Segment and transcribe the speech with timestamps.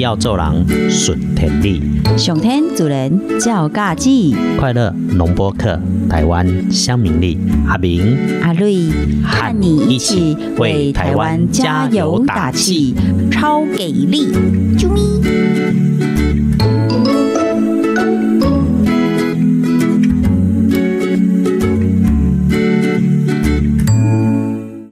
[0.00, 1.82] 只要做人顺天理，
[2.16, 7.36] 上天主人照家己，快乐农播客，台湾乡民力，
[7.68, 8.16] 阿明。
[8.40, 8.86] 阿瑞。
[9.22, 12.94] 和你一起为台湾加油打气，
[13.30, 14.32] 超给力！
[14.78, 15.89] 啾咪。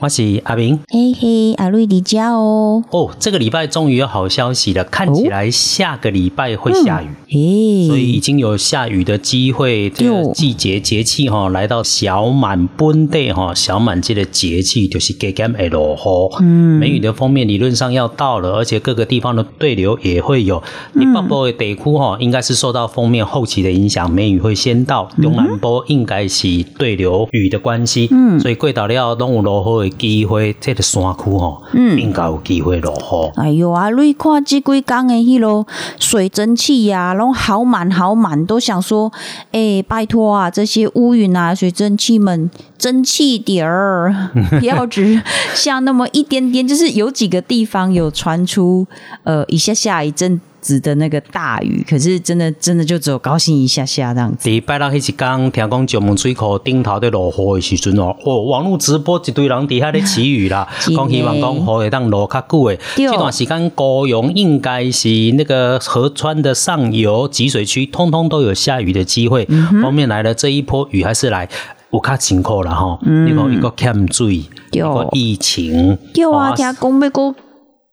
[0.00, 0.78] 我是阿明。
[0.88, 2.84] 嘿嘿，阿瑞迪家哦。
[2.90, 7.08] 哦，这个礼拜终于有好消息了，看起来下个礼拜会下雨。
[7.30, 16.36] 嘿，所以已经有下雨的机会，这个季节节气哈，来到小满本地哈，小满这个节气就是给减会落雨。
[16.40, 20.62] 嗯，梅雨的封面理论上要到了，而且各个地方的对流也会有。
[20.94, 25.10] 你北部的地区哈，应该是受到封面后期的影响，梅雨会先到。
[25.20, 33.38] 东南部应该是对流雨的关系，嗯，所以过到了拢有落雨的机会，这个山区哈，嗯，应该有机会落雨。
[33.38, 35.66] 哎呦啊，你看这几天的迄落
[36.00, 37.16] 水蒸气呀。
[37.17, 39.12] 然后好满好满，都想说，
[39.52, 45.20] 哎，拜托啊，这些乌云啊、水蒸气们，蒸气点儿， 不要只
[45.54, 48.86] 下那么一点点，就是有几个地方有传出，
[49.24, 54.48] 呃，一下下一阵子的那个大雨，可是真的真的就只有高兴一下下这样子。
[54.48, 62.78] 礼拜六迄一天，听讲九门水库顶头在落雨的时阵哦，哦，网络直播一堆人底下咧祈雨啦， 讲希望讲雨会当落较久诶。
[62.96, 69.48] 这段时间高雄应该是那个河川的上游集水区，通通都有下雨的机会。
[69.82, 71.48] 后面来了这一波雨还是来
[71.92, 77.34] 有较辛苦了哈，那个一个欠水，一个疫情，对啊，听讲要个。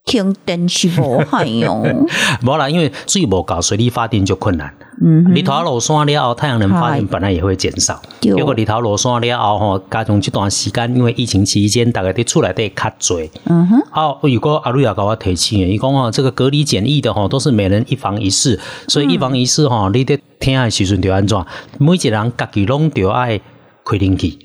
[0.05, 1.83] 停电是无害用，
[2.45, 4.71] 无啦，因为水无够，水力发电就困难。
[5.03, 7.99] 嗯，日头落山了后，太阳能发电本来也会减少。
[8.21, 13.29] 如果日头落山了后，吼，加上这段时间，因为疫情期间，大家伫厝内底较侪。
[13.45, 13.81] 嗯哼。
[13.89, 21.43] 好，如果阿瑞也甲我提醒，伊讲哦，这个隔离检疫的吼，都是每人一房一室，所以一房一室吼，你伫听的时阵就安怎？
[21.79, 23.39] 每一个人家己拢着爱
[23.83, 24.37] 开冷气。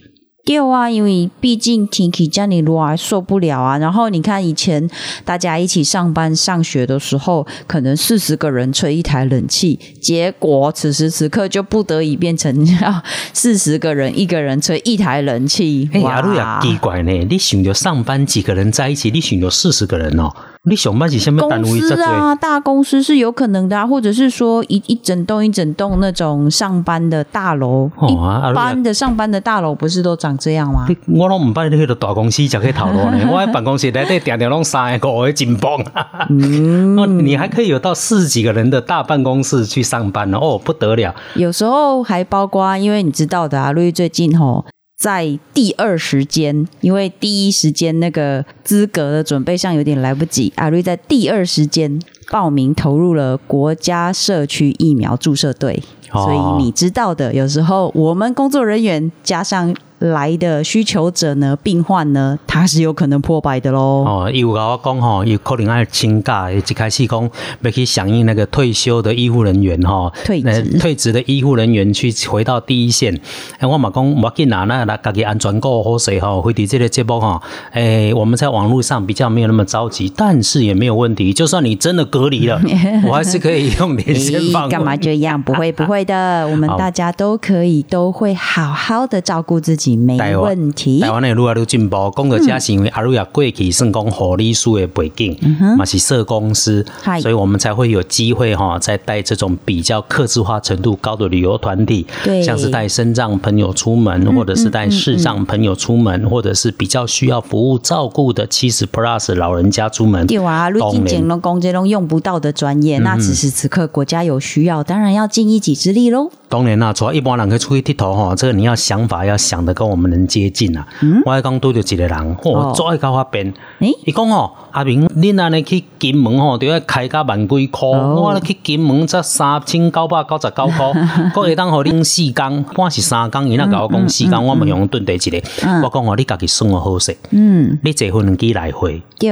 [0.44, 3.78] 对啊，因为毕竟天气这样热，受不了啊。
[3.78, 4.88] 然后你看以前
[5.24, 13.02] 大家一起上班上学的时候，可能四十个人吹一台冷气，结果此时此刻就不得已变成要
[13.32, 15.88] 四十个人一个人吹一台冷气。
[16.02, 17.12] 哇，奇怪呢！
[17.28, 20.34] 你想着上班几个人在一起，你想着四十个人哦。
[20.68, 21.68] 你上班是什么单位？
[21.70, 28.14] 公司啊，大公司是有可能的啊，或者是说一一整栋一整栋那种上班的大楼，一
[28.54, 30.86] 般的上班的大楼不是都长这样吗？
[31.08, 33.26] 我拢唔办那个大公司才可以讨论呢。
[33.32, 35.82] 我喺办公室内底点点拢三个五个紧绷。
[36.28, 36.94] 嗯，
[37.24, 41.14] 你还可以有到四十几个人的大办公室去上班哦，不得了。
[41.36, 44.66] 有时候还包括，因为你知道的啊，陆毅最近吼。
[45.00, 51.98] 在第二时间，因为第一时间那个资格的准备上有点来不及，阿瑞在第二时间
[52.30, 59.74] 报名投入了国家社区疫苗注射队，所以你知道的，有时候我们工作人员加上。
[60.00, 64.02] 来的需求者呢，病患呢，他是有可能破百的喽。
[64.06, 73.14] 哦，有跟我讲吼，有可能爱请假，一开始讲要去响应那个退休的医护人员哈，退职退职的医护人员去回到第一线。
[73.58, 77.38] 哎，我嘛讲，我紧拿那那家己安全过好水哈，回滴这个节目哈。
[77.72, 81.34] 哎，我们在网络上比较没有那么着急，但是也没有问题。
[81.34, 82.58] 就算你真的隔离了，
[83.06, 84.66] 我还是可以用连线放。
[84.70, 85.42] 干嘛这样？
[85.42, 89.96] 不会不会的，我们大家都可以都会好好的照顾自己。
[89.96, 91.00] 没问题。
[91.00, 95.36] 台湾的愈来愈进步，讲到这是因为阿瑞亚过去算讲护理师的背景，
[95.76, 96.84] 嘛是设公司，
[97.20, 102.06] 所以我们才会有机会哈，在带这种比较客制化程度高的旅游团体，
[102.44, 110.26] 像是带身障朋友出门，或者是带视障朋友出门，或者是比较需要服务照顾的七十 plus 老人家出门。
[110.26, 116.30] 对啊，如今捡了工这种用不到的专业，那此时此刻国家有需要，当然要尽一己之力喽。
[116.48, 120.86] 当然啦，除了一般人去出去剃头哈，这个你要想法要想的跟我们能接近啊。
[121.24, 123.52] 我还刚拄着一个人，我最搞发边。
[123.78, 127.92] 诶，伊讲哦，阿明，恁安尼去金门吼，都要开价万几箍。
[127.92, 130.92] 我去金门才三千九百九十九箍，
[131.34, 135.40] 可会当互恁四工，半是三工，伊那甲我讲四工，我咪用顿地一个。
[135.84, 137.16] 我讲哦，你家己算我好势。
[137.30, 139.30] 嗯，你坐飞机来回，对，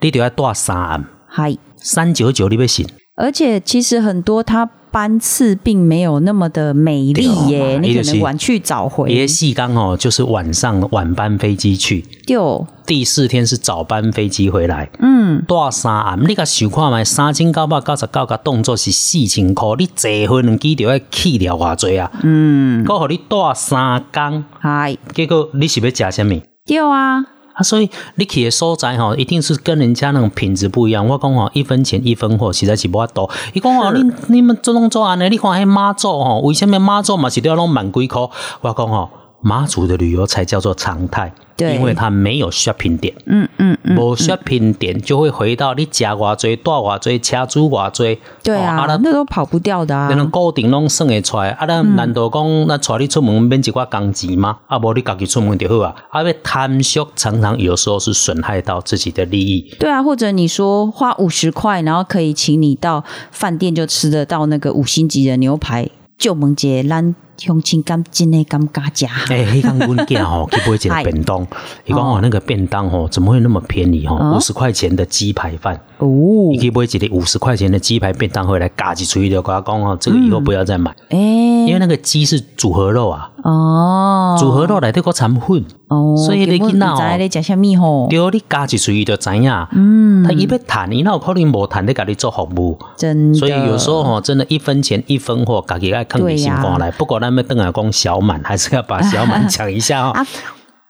[0.00, 1.04] 你就要带三暗。
[1.26, 2.86] 嗨，三九九你要信？
[3.16, 4.70] 而且其实很多他。
[4.90, 9.08] 班次并没有那么的美丽耶，你可能晚去早回。
[9.08, 14.90] 别细刚哦，就是晚上晚班飞机去，就第四天是早班飞机回来。
[15.00, 20.10] 嗯，大三暗，你甲想看卖三千九百九十九个动作是四千块，你坐
[20.42, 22.10] 飞机就要去了偌济啊？
[22.22, 26.40] 嗯，够互你大三工，嗨，结果你是要食什么？
[26.64, 27.26] 对啊。
[27.56, 31.06] 啊，所以你去的所在吼，一定是跟人家那种品质不一样。
[31.06, 33.28] 我讲吼，一分钱一分货，实在是无法度。
[33.54, 38.30] 伊讲吼，你你们做拢做安尼，你看迄妈祖吼，为什么妈祖嘛是都要拢万几箍？
[38.60, 39.08] 我讲哦。
[39.40, 54.58] 妈祖的旅游才叫做常态，对，因为它没有 shopping 点，嗯嗯嗯，无 shopping 点就会回到你加偌济、大偌济、车租偌济，对啊，那都跑不掉的啊，那种固定拢算会出来，啊，咱难道讲那带你出门免一寡工钱吗？
[54.66, 67.14] 啊，无你家己出门就好啊，啊，要贪俗常常有时候是损害到自己的利益，对啊，或者你说花五十块，然后可以请你到饭店就吃得到那个五星级的牛排，就门节咱。
[67.46, 69.08] 用情感真的感加价。
[69.28, 71.46] 哎，迄间阮囝吼 去买一个便当，
[71.84, 74.16] 伊讲哦，那个便当吼怎么会那么便宜吼？
[74.36, 76.06] 五十块钱的鸡排饭哦，
[76.52, 80.94] 你可以买一个五十块钱的鸡排便当回来，嘎几锤就跟他讲哦，这个以后不要再买。
[81.08, 83.30] 哎，因为那个鸡是组合肉啊。
[83.42, 88.06] 哦，组合肉来这个成分哦，所以你囡仔哦，你食啥物吼？
[88.10, 89.50] 对，你加一锤就知影。
[89.72, 92.78] 嗯，他一要谈，伊那有可能无谈，你家己做服务。
[92.96, 96.90] 真，所以有时候吼，真的一分钱一分货，家己爱看你心肝来。
[96.90, 100.26] 不管咱们邓阿公小满，还是要把小满讲一下 啊。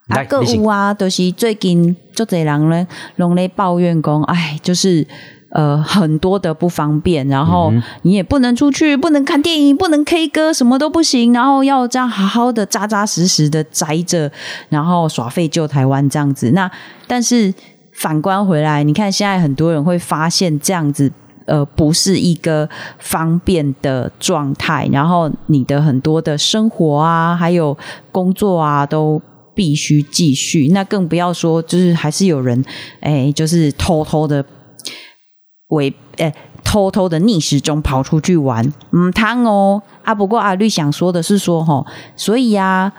[0.09, 2.87] 啊，购物啊，都是最近做侪人咧，
[3.17, 5.07] 拢咧抱怨讲，哎，就是。
[5.51, 7.73] 呃，很多的不方便，然后
[8.03, 14.31] 你也不能出去，不能看电影，不能 K 歌，什么都不行，然后要这样好好的扎扎实实的宅着，
[14.69, 16.51] 然后耍废救台湾这样子。
[16.51, 16.71] 那
[17.07, 17.55] 但是
[17.93, 21.11] 反观回来，你看现在很多人会发现这样子，
[21.47, 22.69] 呃，不是一个
[22.99, 27.75] 方便的状态，然后你的很多的生活啊，还有
[28.13, 29.23] 工作啊，都
[29.57, 30.69] 必须继续。
[30.69, 32.65] 那更不要说，就是还是有人，
[33.01, 34.45] 哎，就是偷偷的。
[35.71, 36.33] 为诶，
[36.63, 40.15] 偷偷的逆时钟跑出去玩，嗯，汤哦啊！
[40.15, 42.93] 不过阿绿想说的是说，哈，所以呀，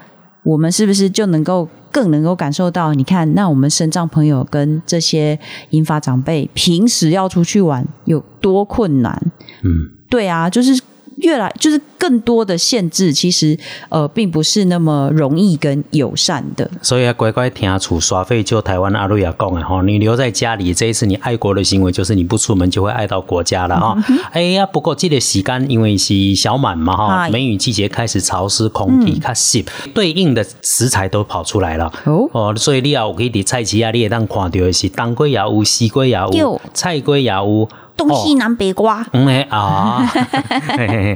[0.44, 2.94] 我们是不是就能够更能够感受到？
[2.94, 5.40] 你看，那我们身障朋友跟这些
[5.70, 9.32] 银发长辈平时要出去玩有多困难？
[9.64, 9.70] 嗯，
[10.10, 10.78] 对啊，就是。
[11.18, 13.58] 越来就是更多的限制，其实
[13.90, 16.70] 呃并不是那么容易跟友善的。
[16.82, 23.98] 所以要乖乖听处耍废就台湾阿瑞亚讲的哈，你留在家里，这一次你爱国的行为就是你不出门就会爱到国家了哈。
[24.32, 37.68] 哎呀，不过这个时间因为是小满嘛哈，梅雨季节开始潮湿，空气较湿，对应的食材都跑出来了哦哦，所以你要可以伫菜市啊，你也当看到的是当归也有，西瓜也有，菜归也有。
[37.98, 40.08] 东西南北瓜，嗯诶啊，
[40.78, 41.16] 哎，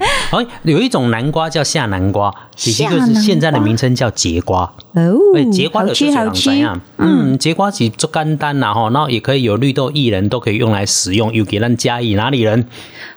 [0.63, 4.63] 有一种南瓜叫夏南瓜，其实就是现在的名称叫节瓜。
[4.93, 5.13] 哦，
[5.51, 6.81] 节瓜的是长怎样？
[7.01, 12.67] 嗯，节瓜子做干单啦哈，然后也可以有绿豆薏仁都可以用来使用，又给咱加薏哪里人？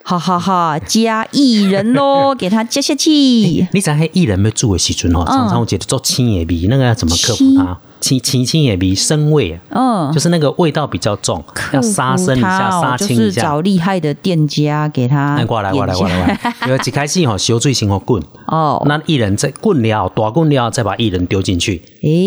[0.02, 3.10] 哈哈哈，加薏仁咯， 给他加下去。
[3.10, 7.78] 你知黑薏仁要煮的时阵哦，常常我觉得做青叶米，那个要怎么克服它？
[8.00, 8.20] 青。
[8.20, 11.42] 青青也比生味，嗯，就是那个味道比较重，
[11.72, 15.42] 要杀生一下，杀青一下，找厉害的店家给他。
[15.46, 16.38] 过来过来过来，
[16.69, 18.22] 因为一开始哈修最新和滚。
[18.46, 21.81] 哦，那薏仁再滚了，大滚了，再把薏仁丢进去，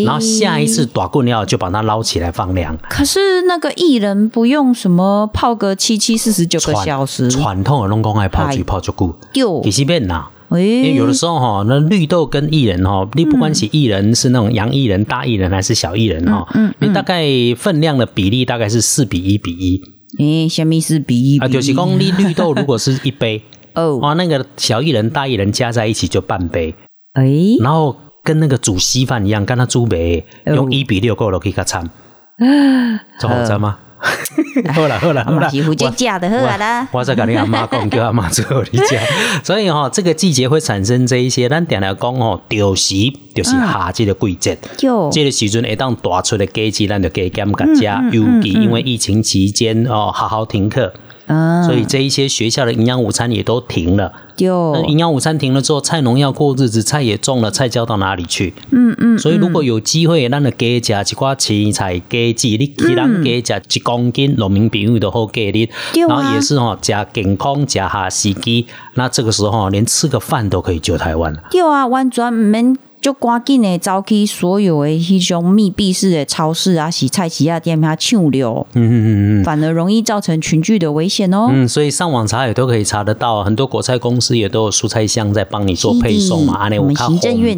[0.03, 2.77] 然后下一次大滚了就把它捞起来放凉。
[2.89, 9.15] 可是那个薏仁不用什么泡个七七四十九个小时，传统的龙宫爱泡水泡就够，
[9.63, 10.27] 其实变呐。
[10.49, 17.25] 因为有的时候哈，那绿豆跟薏仁哈，你不管是薏仁是那种洋薏仁、大薏仁还是小薏仁哈，嗯你大概
[17.57, 19.81] 分量的比例大概是四比一比一。
[20.19, 21.37] 诶，什么是比一？
[21.39, 23.41] 啊，就是讲你绿豆如果是一杯
[23.75, 26.73] 哦，啊，那个小薏仁、大薏仁加在一起就半杯。
[27.11, 27.25] 哎，
[27.59, 27.93] 然后
[28.27, 31.89] 跟那个煮稀饭一样，跟它煮白，用一比六够了，可以给它掺。
[33.17, 33.77] 这好吃吗？
[34.75, 36.87] 好了好了 好了，几乎就嫁的好了。
[36.91, 38.99] 我在跟你阿妈讲，叫阿妈做你家。
[39.43, 41.47] 所以哈，这个季节会产生这一些。
[41.47, 42.93] 咱点来讲哦，就是
[43.33, 44.57] 就是夏季的季节。
[45.11, 48.03] 这个时阵一当大出的季节，咱就加减加加。
[48.11, 50.93] 尤其因为疫情期间哦，好好停课。
[51.65, 54.11] 所以这一些学校的营养午餐也都停了。
[54.37, 58.53] 有营养午餐停了之后，菜农要过日子，菜也种了，菜交到哪里去？
[58.71, 59.17] 嗯嗯。
[59.17, 63.07] 所以如果有机会，咱就加加一寡青菜，加几你其他
[63.41, 65.69] 加吃一公斤农民朋友都好给你。
[66.07, 68.67] 然后也是哈，加健康，加下司机。
[68.93, 71.43] 那这个时候连吃个饭都可以救台湾了。
[71.49, 72.77] 对啊，完全唔免。
[73.07, 81.47] 就赶紧的招去所有的迄种密闭式的超市啊、洗菜洗啊店，啊抢流，嗯嗯嗯嗯，反而容易造成群聚的危险哦。
[81.49, 86.67] 嗯，所以上网查也都可以查得到，很多果菜公司也都有蔬菜箱在帮你做配送嘛。
[86.77, 87.57] 我们行政院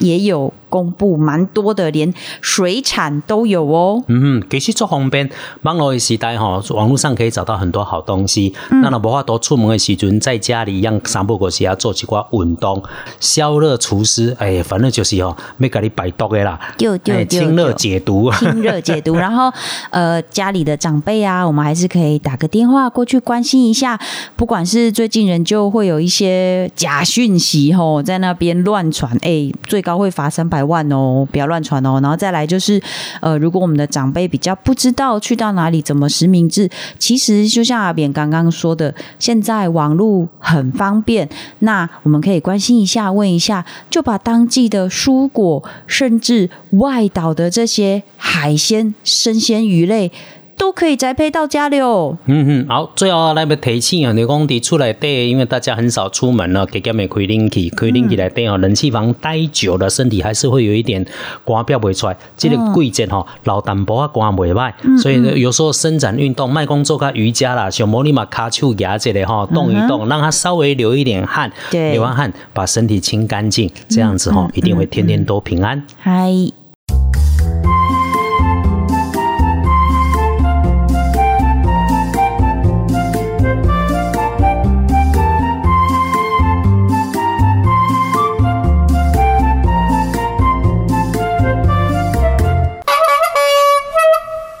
[0.00, 0.52] 也有。
[0.68, 4.02] 公布蛮多的，连水产都有哦。
[4.08, 5.28] 嗯，其实做方便，
[5.62, 8.54] 网络的时代哈，网络上可以找到很多好东西。
[8.70, 12.82] 那那无法多出门的时阵，在家里一样三不五时啊做几挂运动，
[13.20, 14.36] 消热除湿。
[14.38, 16.58] 哎，反正就是哦，没给你摆毒的啦。
[16.76, 19.14] 就就清热解毒，清热解毒。
[19.18, 19.50] 然后
[19.90, 23.98] 呃，家里的长辈啊，我们还是可以打个电话过去关心一下。
[24.36, 30.57] 不管是最近人就会有一些假讯息吼，在那边乱传，哎，最高会罚三百。
[30.58, 32.00] 百万哦，不要乱传哦。
[32.02, 32.82] 然后再来就是，
[33.20, 41.28] 呃，如果我们的长辈比较不知道去到哪里怎么实名制，其实就像阿扁刚刚说的，现在网络很方便，
[41.60, 50.10] 那我们可以关心一下，问一下，就把当季的蔬果，甚至外岛的这些海鲜、生鲜鱼类。
[50.58, 52.18] 都可以栽培到家了哦。
[52.26, 61.06] 嗯哼，好，最后来要提醒啊，你讲的出来对，因为大家很少出门了，给家咪开冷气，开冷气来对哦，冷气房待久了，身体还是会有一点
[61.44, 62.16] 汗表不出来。
[62.36, 75.82] 这个季节哈，老淡薄啊，汗袂歹，所以有时候伸展运动，卖工做个瑜伽啦，小魔力嘛，卡丘牙这类哈，动一动，让它稍微流一点汗，流完汗把身体清干净，这样子哈，一定会天天都平安。
[75.98, 76.67] 嗨。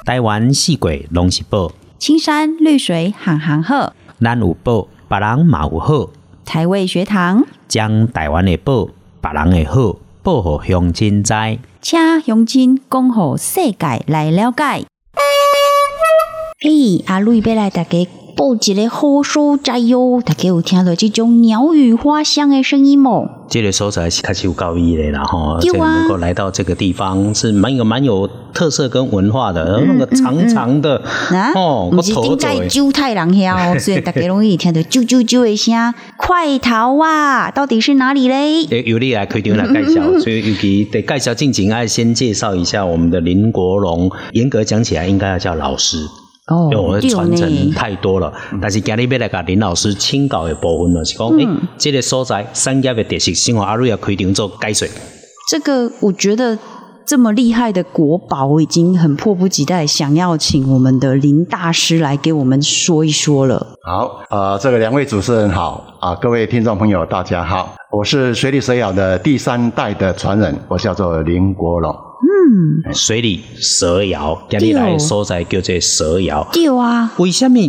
[0.08, 6.08] 台湾四季拢是宝，青山绿水行行好，咱有宝，别人嘛有好。
[6.46, 8.88] 台味学堂将台湾的宝，
[9.20, 11.34] 别人的好，报互乡亲知，
[11.82, 14.86] 请乡亲讲互世界来了解。
[16.58, 18.08] 嘿，阿瑞要来大家。
[18.38, 23.28] 报一个好所在哟，大家有听到这种鸟语花香的声音吗？
[23.48, 31.02] 这个所在是开始有高义的啦哈，而且能够来到这个地方是蛮有蛮有特色跟文化的，然后那个长长的
[31.56, 35.92] 哦，不是正在九太郎遐哦， 所以大家容易听到啾啾啾的声。
[36.16, 37.50] 快逃啊！
[37.50, 38.62] 到底是哪里嘞？
[38.84, 44.08] 由你来开场来介绍， 所以尤其得介绍进前，爱先介绍一下我们的林国荣。
[44.30, 46.06] 严格讲起来，应该要叫老师。
[46.70, 54.88] 因为我们传承太多了，但是今日要来甲林老师请教的部分呢，是讲，诶，这个所在产业的特色，生活阿瑞要开场做解说。
[55.50, 56.58] 这个我觉得
[57.06, 63.66] 这么厉害的国宝，我已经很迫不及待想要请我们的林大师来给我们说一说了。
[63.82, 72.07] 好，呃，这个两位主持人好啊，各位听众朋友大家好，我是水里蛇咬的第三代的传人，我叫做林国龙。
[72.48, 76.48] 嗯，水里蛇窑，今日来所在叫做蛇窑。
[76.50, 77.60] 对啊，为什么？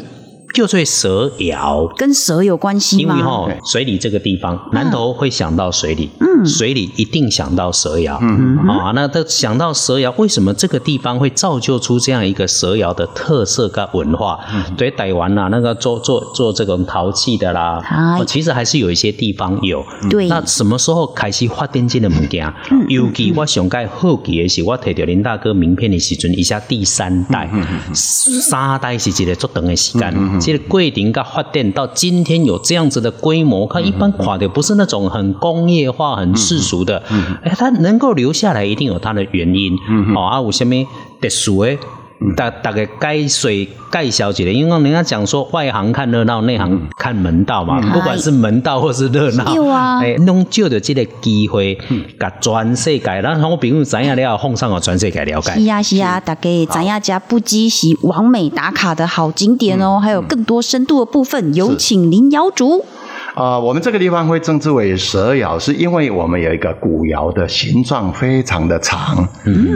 [0.54, 3.16] 就是蛇窑，跟蛇有关系吗？
[3.16, 14.40] 因为哈，水里这个地方，南头会想到水里，嗯，水里一定想到蛇窑，嗯，啊，那他想到蛇窑，为什么这个地方会造就出这样一个蛇窑的特色跟文化？
[14.76, 17.82] 对，台湾呐，那个做做做这种陶器的啦，
[18.26, 19.86] 其实还是有一些地方有。
[20.10, 22.52] 对，那什么时候开始发电机的物件？
[22.88, 27.50] 尤其我上盖好奇的是，我摕到林大哥名片的时阵，一下第三代、
[27.94, 30.39] 三代是一个足长的时间。
[30.40, 37.04] 其实桂林噶发电到今天有这样子的规模，它一般垮的不是那种很工业化、很世俗的，
[37.44, 39.78] 哎，它能够留下来，一定有它的原因。
[40.16, 40.76] 哦，啊，有什么
[41.22, 41.78] 特殊的？
[42.36, 47.80] 大大概该水盖小姐的，因为人家讲说外行看热闹，内行看门道嘛。
[47.94, 49.46] 不管是门道或是热闹，
[50.02, 51.78] 哎，弄旧的这个机会，
[52.20, 55.54] 甲全世界，然后我朋友怎样了，奉上我全世界了解。
[55.54, 62.84] 是啊是啊，大概咱亚家不积是完美打卡的好景点哦，还有更多深度的部分，有请林瑶主。
[63.40, 69.26] 啊，我们这个地方会称之为蛇窑，是因为我们有一个古窑的形状非常的长，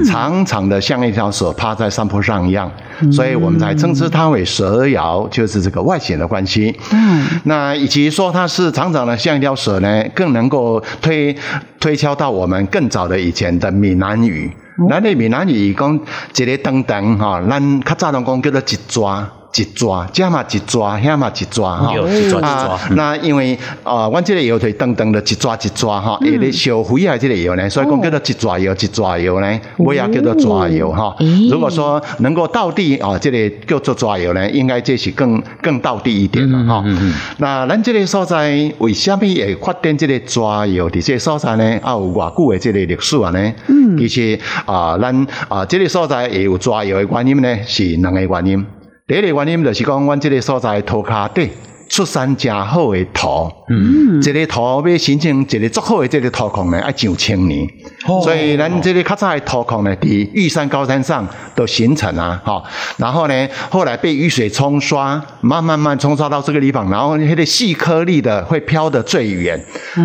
[0.06, 2.70] 长长的像一条蛇趴在山坡上一样，
[3.10, 6.78] 所以我们才称之它为蛇窑，就是这个外形的关系。
[6.92, 11.34] 嗯，那以及说它是长长的像一条蛇呢，更能够推
[11.80, 14.52] 推敲到我们更早的以前的闽南语。
[14.90, 15.98] 咱的闽南语讲
[16.36, 19.26] 一个等等哈，咱较早拢讲叫做一抓。
[19.56, 21.94] 一抓，这嘛一抓，遐嘛一抓哈。
[21.94, 31.52] 有一抓一啊抓，，那因为啊，阮这个药腿等等的一抓一抓哈，嗯下咧烧肥啊，这个药呢，所以讲叫做一抓药一抓药呢，尾也叫做抓药哈咦。
[31.52, 37.14] 如果说能够到底啊，这个叫做抓药呢，应该这是更更到底一点了哈嗯嗯嗯。
[37.38, 41.80] 那咱这个所在为什么会发展这个抓药伫这个所在呢？
[41.84, 43.54] 啊，有偌久的这个历史啊呢？
[43.68, 48.66] 嗯，其实啊，咱啊这个所在会有抓药的原因呢，是两个原因。
[49.06, 51.50] 第一个原因就是讲，阮即个所在涂骹底
[51.90, 57.68] 出山真好的土，嗯，这个土要形成一个足好的这个土况呢，要上千年，
[58.08, 58.22] 哦。
[58.24, 62.64] 所以咱这个较早的土况呢，伫玉山高山上都形成啊，哈，
[62.98, 69.60] 然后呢，后来被雨水冲刷，慢慢慢冲刷到这个地方，然后那个细颗粒的会飘得最远，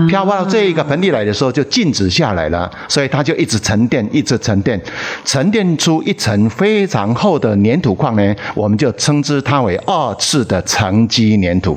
[0.08, 4.78] 飘到这一个盆地来的时候就静止下来了，所以它就一直沉淀，一直沉淀，
[5.24, 11.67] 沉淀出一层非常厚的粘土矿呢，我们就称之它为二次的沉积粘土。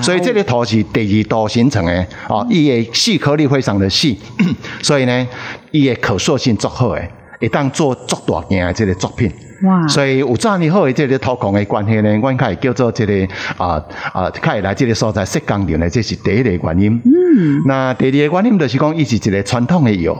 [0.00, 4.18] 所以这个土是第二度形成的哦，伊的细颗粒非常的细，
[4.82, 5.28] 所以呢，
[5.70, 9.30] 伊的可塑性足好诶，会当做足大件的这个作品。
[9.64, 13.26] 哇所以有遮尼好的这个土矿的关系呢，阮较会叫做这个
[13.56, 17.02] 啊啊，较会来这个所在设工厂呢，这是第一个原因。
[17.04, 20.16] 嗯，那第二个原因就是讲，伊是一个传统的药。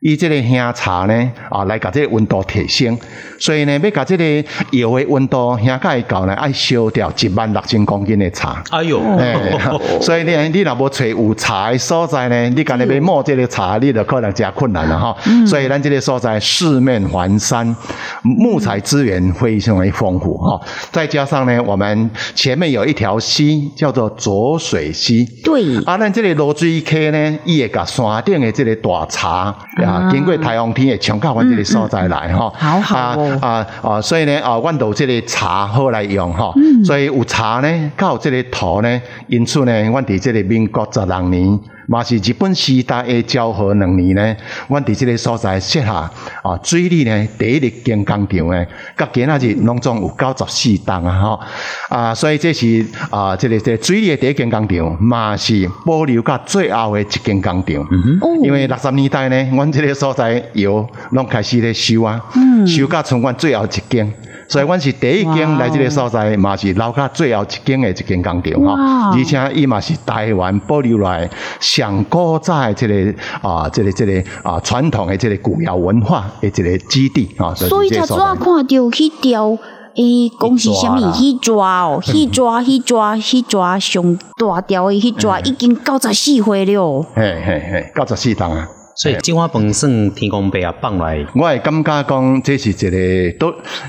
[0.00, 2.98] 伊这个香茶呢，啊，来甲这个温度提升，
[3.38, 4.24] 所以呢，要甲这个
[4.70, 8.62] 药的温度香甲会高呢，爱烧掉一万六千公斤的茶。
[8.70, 9.36] 哎呦，哎，
[10.00, 15.14] 所以你你若无找有茶的所在呢，你干那要摸这个茶，你就可能真困难了哈。
[15.46, 17.76] 所以咱这个所在四面环山，
[18.22, 20.58] 木材资源非常的丰富哈。
[20.90, 25.26] 再加上呢，我们前面有一条溪叫做浊水溪。
[25.44, 29.54] 对，啊，咱这个罗水溪呢，伊会甲山顶的这个大茶
[29.90, 32.48] 啊，经过台风天会冲到阮这个所在来吼。
[32.56, 34.00] 好好哦啊啊啊！
[34.00, 36.54] 所以呢，啊，阮有这个茶好来用吼。
[36.84, 41.58] 所以有茶呢，较有这个土呢，因此呢，阮伫这个民国十六年，
[41.90, 44.36] 嘛是日本时代的昭和两年呢，
[44.68, 46.08] 阮伫这个所在设下
[46.40, 48.64] 啊水利呢第一日建工厂呢，
[48.96, 51.40] 甲今仔日拢总有九十四栋啊吼
[51.88, 57.82] 啊，所以这是啊这个这个水利的第一间工厂，嘛是保留到最后的一间工厂。
[58.20, 62.24] 哦因为六十年代呢，阮这个所在油拢开始咧修啊，
[62.64, 64.14] 修到剩阮最后一间。
[64.50, 68.72] 所以，阮是第一间来这个所在，嘛是留到最后一间的一间工厂吼，
[69.16, 71.30] 而且伊嘛是台湾保留来
[71.60, 79.56] 上古早的这个啊，这个这个啊传统的这个古窑文化的一个基地所以才怎这个所在看到迄条
[79.94, 80.98] 诶，讲是啥物？
[81.12, 87.06] 迄抓哦，迄抓，迄抓，迄抓上大条的迄抓已经九十四岁了。
[87.14, 88.68] 嘿嘿嘿，九十四档啊。
[89.02, 93.48] 所以金花本算天公伯啊放来，我会感觉讲，这是一个都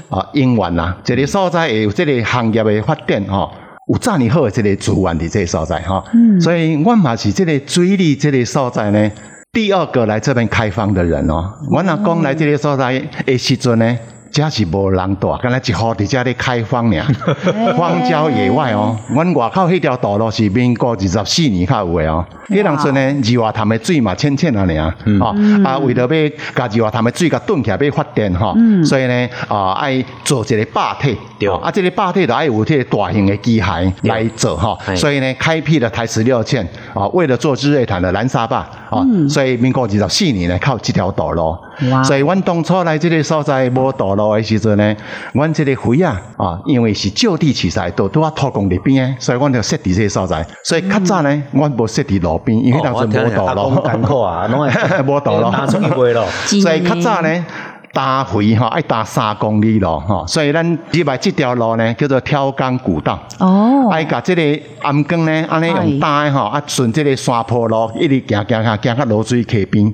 [0.10, 3.52] 啊因缘啦，一个所在会有这个行业的发展吼。
[3.88, 6.02] 有遮尔好的这个资源伫这个所在哈，
[6.39, 9.12] 所以我嘛是这个水利这个所在呢，
[9.52, 11.52] 第二个来这边开放的人哦。
[11.69, 13.97] 我若讲来这个所在的时阵呢，
[14.32, 17.04] 这是无人住，敢若一户伫遮咧开荒尔，
[17.76, 18.98] 荒郊野外哦。
[19.10, 31.50] 阮外口迄条道路是民国二十四年较有诶哦，迄当阵呢，二外潭诶水嘛浅浅啊尔，哦啊，为了要甲二外潭诶水甲顿起来要发电吼，所以呢啊爱做一个坝体，对。
[31.50, 41.58] 哦啊，这个坝体就爱有这个大型诶机械来做哈，所以呢开辟了台十六线啊，为了做日月潭的南沙坝啊，所以民国二十四年呢靠这条道路，
[42.06, 44.95] 所以阮当初来这个所在无道路的时阵呢，
[45.34, 54.69] 阮这个灰啊啊，因为是就地取材，都拄啊土工里边诶，所以阮就设置这个所在，所以较早呢，阮无设置路边，因为哦当时无道路，艰苦啊，拢会
[55.05, 55.51] 无道路。
[56.62, 57.45] 所以较早呢。
[57.93, 63.19] 搭回吼爱搭三公里咯吼，所以咱入来这条路呢叫做挑江古道。
[63.39, 69.93] 哦，爱甲即个暗光呢，安尼用搭的吼，啊顺即个山坡路一直行行行行到罗水溪边。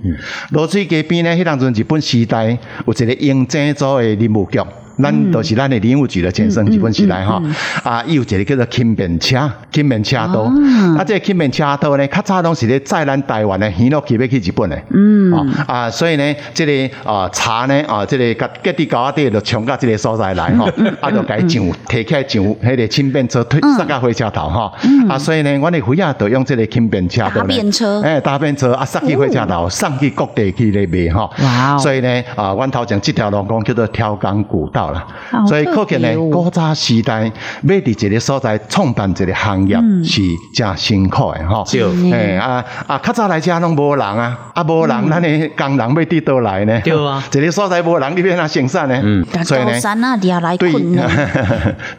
[0.51, 4.59] 罗水溪边呢，迄当阵日本时代有一个英政组的林务局。
[5.01, 7.41] 咱都是咱的林务局的前身，日本时代吼，
[7.83, 10.51] 啊，伊有一个叫做轻便车，轻便车道，
[10.97, 15.31] 啊，这个轻便车道呢，较早拢是咧载咱台湾的鱼落去要去日本的，嗯，
[15.67, 20.65] 啊，所以呢，这个啊茶呢，啊，这个甲各地高压底就冲到这个所在来吼，
[20.99, 24.73] 啊，就甲伊上摕起来上迄个轻便车推塞到火车头吼，
[25.07, 28.01] 啊，所以呢，阮的灰啊，就用这个轻便车道搭呢便车。
[28.01, 31.79] 哎，搭便车啊，塞去火车头，送去各地去咧卖吼，哇哦。
[31.79, 34.86] 所以呢，啊，阮头前这条路讲叫做挑港古道
[35.47, 37.23] 所以可见呢古早时代
[37.63, 40.21] 要伫一个所在创办一个行业是
[40.53, 41.63] 真辛苦的吼。
[41.69, 46.81] 对哎啊啊，较早来遮拢无人啊，啊无人，咱的工人要伫倒来呢？
[46.83, 47.23] 对啊。
[47.33, 48.99] 一个所在无人，你要哪生产呢？
[49.03, 49.25] 嗯。
[49.31, 50.71] 大所以呢，山啊，掠来对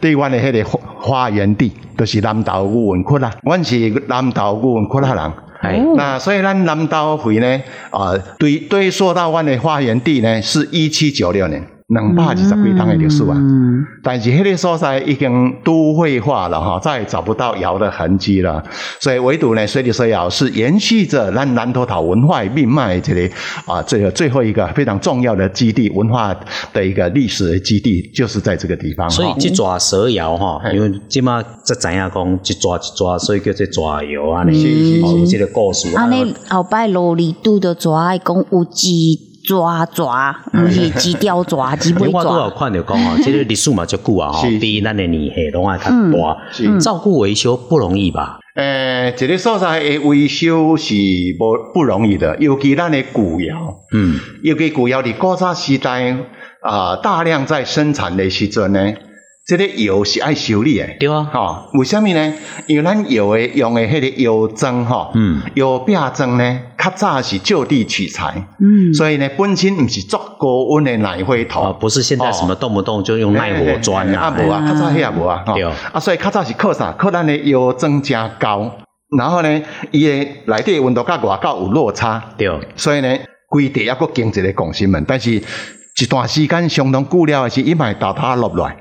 [0.01, 3.31] 对， 阮的迄个花花园地，就是南投古文窟啦。
[3.43, 5.33] 阮是南投古文窟啦人。
[5.61, 13.33] 哎，那所以咱南岛会呢，啊、对对，说到阮的花园地呢，是一七九六年，两百二十几档的历史啊。
[13.35, 18.63] 嗯，但是迄个所在已经都会化了哈，再也找不到窑的痕迹了。
[19.01, 23.31] 所以唯独呢，水里水窑是延续着咱南头岛文化命脉这里
[23.67, 26.35] 啊，这个最后一个非常重要的基地，文化
[26.75, 29.09] 的一个历史的基地，就是在这个地方。
[29.09, 36.11] 所以这抓蛇窑哈，嘿因为即马才知影讲一抓一抓，所以叫做抓窑啊，尼是是哦，有这个故事啊安。
[36.11, 42.59] 尼后摆罗里拄着抓，讲有几抓抓，毋是几条抓，几尾因为我都有抓。
[42.59, 44.59] 看着讲哦，即个历史嘛足久啊吼，是。
[44.59, 46.13] 比咱的年岁拢爱较嗯。
[46.13, 48.39] 大，是照顾维修不容易吧？
[48.55, 50.95] 呃，一个所在的维修是
[51.39, 53.55] 不不容易的，尤其咱的古窑，
[53.95, 56.15] 嗯，尤其古窑伫古早时代
[56.61, 58.93] 啊、大量在生产的时阵呢，
[59.49, 60.87] 这个窑是爱修理的。
[61.01, 62.35] 对啊，吼、为什么呢？
[62.67, 71.61] 因为咱窑的用的迄个窑砖吼，嗯，窑壁砖呢，较早是就地取材，嗯，所以呢，本身毋是足高温的奶灰土。
[71.61, 75.63] 啊，不是现在什么动不动就用耐火砖啊，啊，无啊，较早迄也无啊，对。
[75.65, 76.93] 啊，所以较早是靠啥？
[76.99, 78.71] 靠咱的窑砖加高，
[79.17, 83.17] 然后呢，伊的内底温度甲外口有落差，对，所以呢，
[83.49, 85.43] 规地还佫经一个拱心门，但是
[86.01, 88.77] 一段时间相当久了的是，伊嘛会倒塌落来，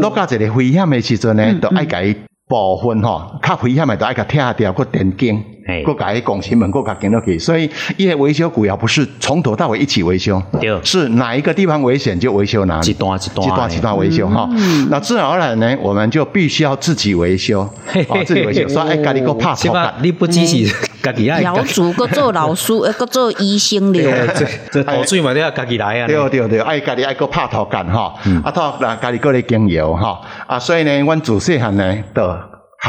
[0.00, 2.14] 落到一个危险的时阵呢，嗯就爱甲伊
[2.48, 10.80] 部分吼，较危险的就爱甲拆掉，佫电经嘿，佫甲伊拱心门，佫甲经落去，所以伊的维修古窑不是从头到尾一起维修，对。
[10.84, 14.48] 是哪一个地方危险就维修哪里，一段一段一段一段维修哈。
[14.90, 17.62] 那自然而然呢，我们就必须要自己维修，
[18.08, 19.92] 啊，自己维修，所以爱家己个拍头干。
[20.02, 24.26] 你不支持家己爱窑主搁做老师， 呃，搁做医生了。
[24.34, 26.06] 这这倒水嘛都要家己来啊。
[26.06, 28.40] 对对对，爱家己爱个拍头干哈，嗯。
[28.42, 32.22] 啊，头啦家己个咧经营哈，啊，所以呢，阮自细汉呢，都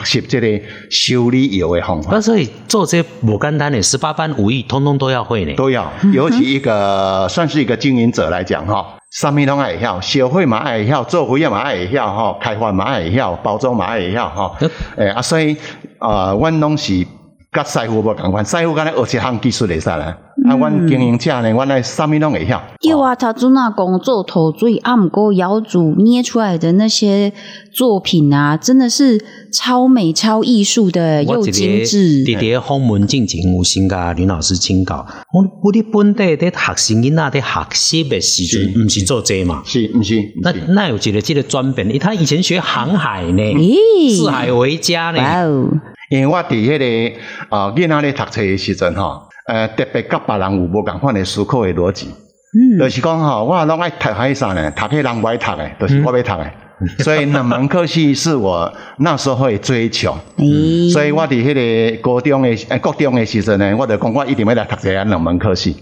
[0.03, 2.21] 学习这个修理油的方法那。
[2.21, 5.53] 所以做这不简单的，十八般武艺通通都要会呢。
[5.55, 14.71] 都要，尤其一个算是一个经营者来讲哈，啥物拢爱会晓，消费嘛爱会晓，做会也嘛爱会晓哈，开发嘛爱会晓，包装嘛爱会晓哈嗯。
[14.97, 15.55] 诶啊，所以
[15.99, 17.05] 啊，阮拢是
[17.51, 20.15] 甲师傅无共款，师傅敢若学一项技术会使啦。
[20.45, 22.61] 啊，阮经营者呢，阮来啥物拢会晓。
[22.79, 27.33] 对啊，他做那工作头最啊，毋过窑主捏出来的那些
[27.73, 29.19] 作品啊，真的是
[29.51, 32.23] 超美、超艺术的，又精致。
[32.23, 39.61] 伫伫访问进前有先甲林老师请教，我我哋本地伫学生囡仔伫学习的时阵，毋是做这嘛？
[39.65, 40.21] 是毋是？
[40.41, 45.19] 那那有一个这个转变，他以前学航海呢，咦，四海为家呢。
[45.19, 45.67] 哇哦，
[46.09, 47.19] 因为我伫迄、个
[47.49, 52.07] 啊囡仔咧读册的时阵吼，呃特别甲别人有无共款的思考的逻辑。
[52.07, 54.71] 嗯，就是讲吼，我拢爱读迄啥呢？
[54.71, 56.51] 读迄人不爱读的，就是我要读的。
[56.99, 65.75] 所以两门科系是我那时候会追求，嗯，所以我伫迄个高中的呃高中的时阵呢，我就讲我一定要来读这两门科系。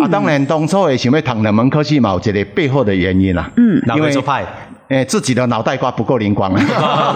[0.00, 3.50] 啊，当然当初会想要读两门科系嘛，有一个背后的原因啦。
[3.56, 4.10] 嗯，因为
[4.88, 4.96] 个做派？
[4.96, 6.60] 诶，自己的脑袋瓜不够灵光了。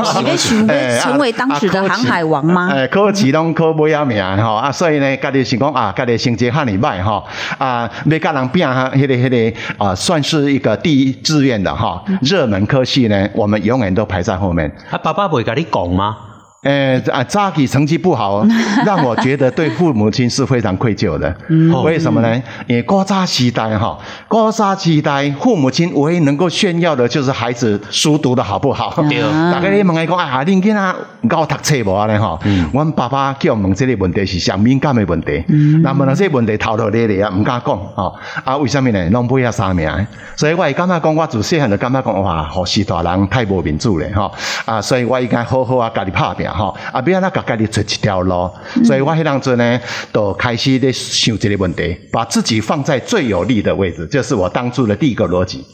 [0.05, 2.69] 是咧想要成为当时的航海王吗？
[2.71, 7.25] 诶，考试拢考尾啊名吼啊，所以呢，家己是讲啊，家己成绩哈尼歹吼
[7.59, 14.71] 啊，要甲人拼哈，迄个迄个啊，算是一个第一志愿的哈，热门科系呢，我们永远都排在后面。
[14.91, 16.17] 啊，爸爸不会跟你讲吗？
[16.63, 18.45] 呃啊，早起成绩不好，
[18.85, 21.35] 让我觉得对父母亲是非常愧疚的。
[21.83, 22.35] 为什么呢？
[22.67, 28.95] 因为高早时代哈，高早时代父母亲唯一能够炫耀的就是孩子书读的好不好。
[29.09, 30.95] 对大家咧问伊讲啊，恁囡仔
[31.27, 32.39] 够读册无安尼吼？
[32.75, 35.43] 阮爸爸叫我问这个问题是上敏感的问题，
[35.83, 38.15] 那问到这个问题头头咧咧啊，唔敢讲吼。
[38.45, 39.09] 啊，为什么呢？
[39.09, 39.89] 拢尾啊三名，
[40.37, 44.31] 所以我会感觉讲，我自细汉就感觉讲，哇，好时大人太无面子咧吼。
[44.67, 48.51] 啊，所以我应该好好啊，家己拍拼吼，啊，不要那甲家己出一条路。
[48.85, 49.81] 所以我迄当阵呢，
[50.13, 55.65] 就开始在想这个问题，把自己放在最有利的位置，这是我当初的第一个逻辑。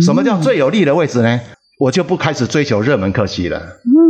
[0.00, 1.40] 什么叫最有利的位置呢？
[1.78, 3.60] 我就不开始追求热门科技了，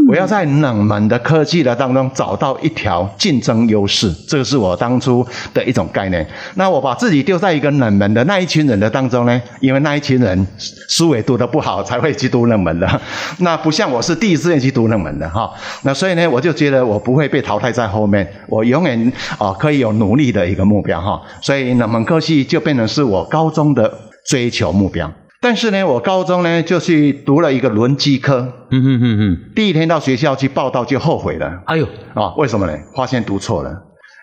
[0.09, 6.25] 我要在冷门的科技的当中找到一条竞争优势，这个是我当初的一种概念。
[6.55, 10.47] 那我把自己丢在一个冷门的那一群人的当中呢，因为那一群人
[10.89, 12.89] 书也读得不好，才会去读冷门的。
[13.41, 15.53] 那不像我是第一志愿去读冷门的哈。
[15.83, 21.21] 那所以呢，我就觉得我不会被淘汰在后面，我永远啊、可以有努力的一个目标哈。
[21.43, 23.93] 所以冷门科技就变成是我高中的
[24.25, 25.13] 追求目标。
[25.47, 32.35] 但是呢，我高中呢就去读了一个轮机科，嗯哼哼哼，第一天到学校去报道就后悔了哎呦，啊！
[32.37, 32.73] 为什么呢？
[32.97, 33.71] 发现读错了。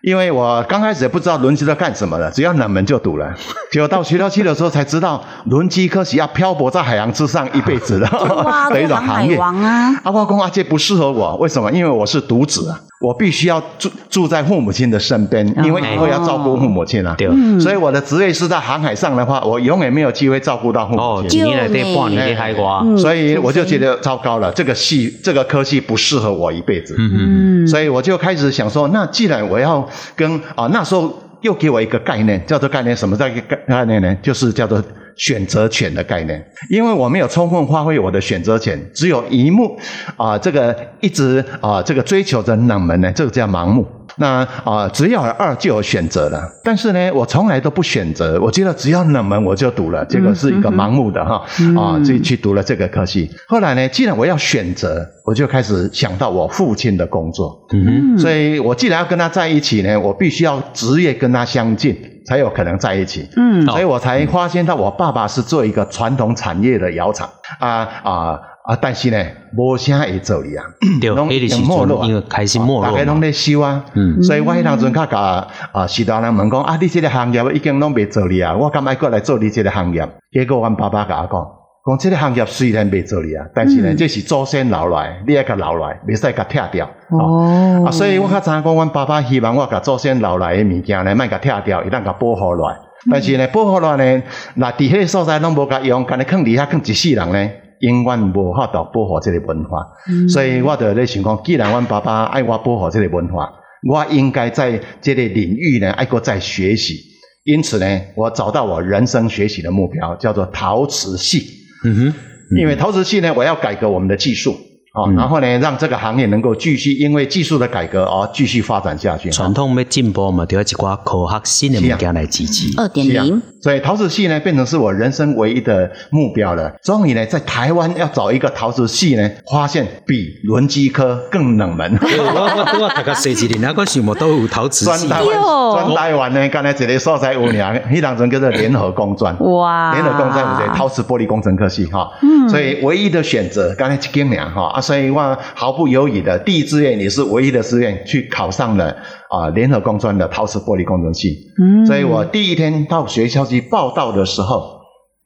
[0.01, 3.33] 因为我刚开始也不知道轮机科干什么的，只要冷门就读了。
[3.71, 8.05] 结果到学校去的时候才知道，轮机科是要漂泊在海洋之上一辈子的
[8.43, 9.37] 哇，的一种行业。
[9.37, 9.95] 王啊！
[10.03, 11.71] 阿公公阿姐不适合我，为什么？
[11.71, 17.13] 因为我是独子啊，我必须要住住在父母亲的身边，因为以后要照顾父母亲啊。
[17.17, 17.27] 对，
[17.59, 21.41] 所以我的职业是在航海上的话，我永远没有机会照顾到父母哦，亲。
[21.41, 26.95] 一年来得半年在海外，嗯所以我就觉得糟糕了，这个系这个科系不适合我一辈子。
[26.97, 27.17] 嗯哼，
[27.65, 29.85] 嗯，所以我就开始想说，那既然我要
[30.15, 34.15] 跟啊，那时候又给我一个概念，叫做概念什么叫一个概概念呢？
[34.21, 34.81] 就是叫做
[35.15, 36.43] 选择权的概念。
[36.69, 39.77] 因为我没有充分发挥我的选择权，只有一目
[40.17, 43.85] 啊，这个一直啊，这个追求着冷门呢，这个叫盲目。
[44.15, 51.43] 那啊，只要有二就有选择了，但是呢，我从来都不选择，我觉得只要冷门我就读了，这个是一个盲目的哈
[51.75, 53.27] 啊，自己去读了这个科系。
[53.47, 63.29] 后来呢，既然我要选择，我就开始想到我父亲的工作，嗯哼，所以我既然要跟他在一起呢，我必须要职业跟他相近，才有可能在一起。
[63.35, 69.17] 嗯所以我才发现到我爸爸是做一个传统产业的窑厂啊啊啊，但是呢，
[69.57, 70.63] 无啥会做哩啊，
[71.01, 73.83] 对，拢已经没落因为开始没落，大家拢在修啊。
[73.93, 80.07] 嗯所以我迄当阵较甲啊，许多人问讲啊，你这个行业已经拢未做哩啊，我干嘛过来做你这个行业？
[80.31, 81.62] 结果阮爸爸甲我讲。
[81.85, 86.89] 讲这个行业虽然袂做哩啊，但是呢，嗯这是祖先留来，你要甲留来，袂使甲拆掉。
[87.09, 92.77] 哦啊，所以我较知影讲，阮爸爸希望我甲祖先留来的物件呢，莫甲拆掉，会当甲保护落来。
[93.11, 94.23] 但是呢，保护落来呢，
[94.55, 99.85] 那伫迄个所在拢无甲用，干咧囥伫遐囥一世人呢，永远无法度保护这个文化。
[100.29, 103.51] 所以我就咧想讲，既然阮爸爸爱我保护这个文化，
[103.89, 106.95] 我应该在这个领域呢，爱个再学习。
[107.43, 111.61] 因此呢，我找到我人生学习的目标，叫做陶瓷系。
[111.83, 112.13] 嗯哼，
[112.57, 114.57] 因为陶瓷器呢，我要改革我们的技术。
[114.93, 119.31] 哦，然后呢，让这个行业能够继续因为技术的改革而继续发展下去。
[119.31, 122.71] 传统要进步嘛，就要一寡科学新的物件来支持。
[122.77, 126.71] 二点零，所以陶瓷系呢，变成是我人生唯一的目标了。
[126.83, 131.97] 终于呢，在台湾要找一个陶瓷系呢，发现比轮机科更冷门。
[131.99, 132.43] 我
[132.79, 135.41] 我我大概设计的那个想无都有陶瓷系，专台湾，
[135.73, 139.35] 专台湾呢，刚才一个所在有尔，迄当中叫做联合工专。
[139.39, 148.95] 哇，联合工专有一个陶瓷玻璃工程科系哈，嗯所以唯一的选择刚才一间俩哈啊，所以我毫不犹豫的第一志愿也是唯一的志愿去考上了
[149.29, 151.85] 啊联合工专的陶瓷玻璃工程系，嗯。
[151.87, 154.81] 所以我第一天到学校去报道的时候，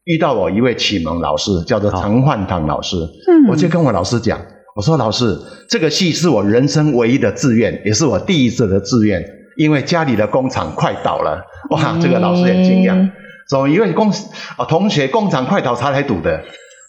[0.06, 3.50] 遇到我一位启蒙老师，叫做陈焕堂老师，嗯。
[3.50, 4.40] 我就跟我老师讲，
[4.76, 9.26] 我说老师，这个系是我人生唯一的志愿，也是我第一次的志愿，
[9.58, 12.94] 因为家里的工厂快倒了，哇，这个老师很惊讶。
[12.94, 13.12] 嗯，
[13.50, 14.10] 说因为工
[14.58, 16.42] 啊同学工厂快倒才来读的。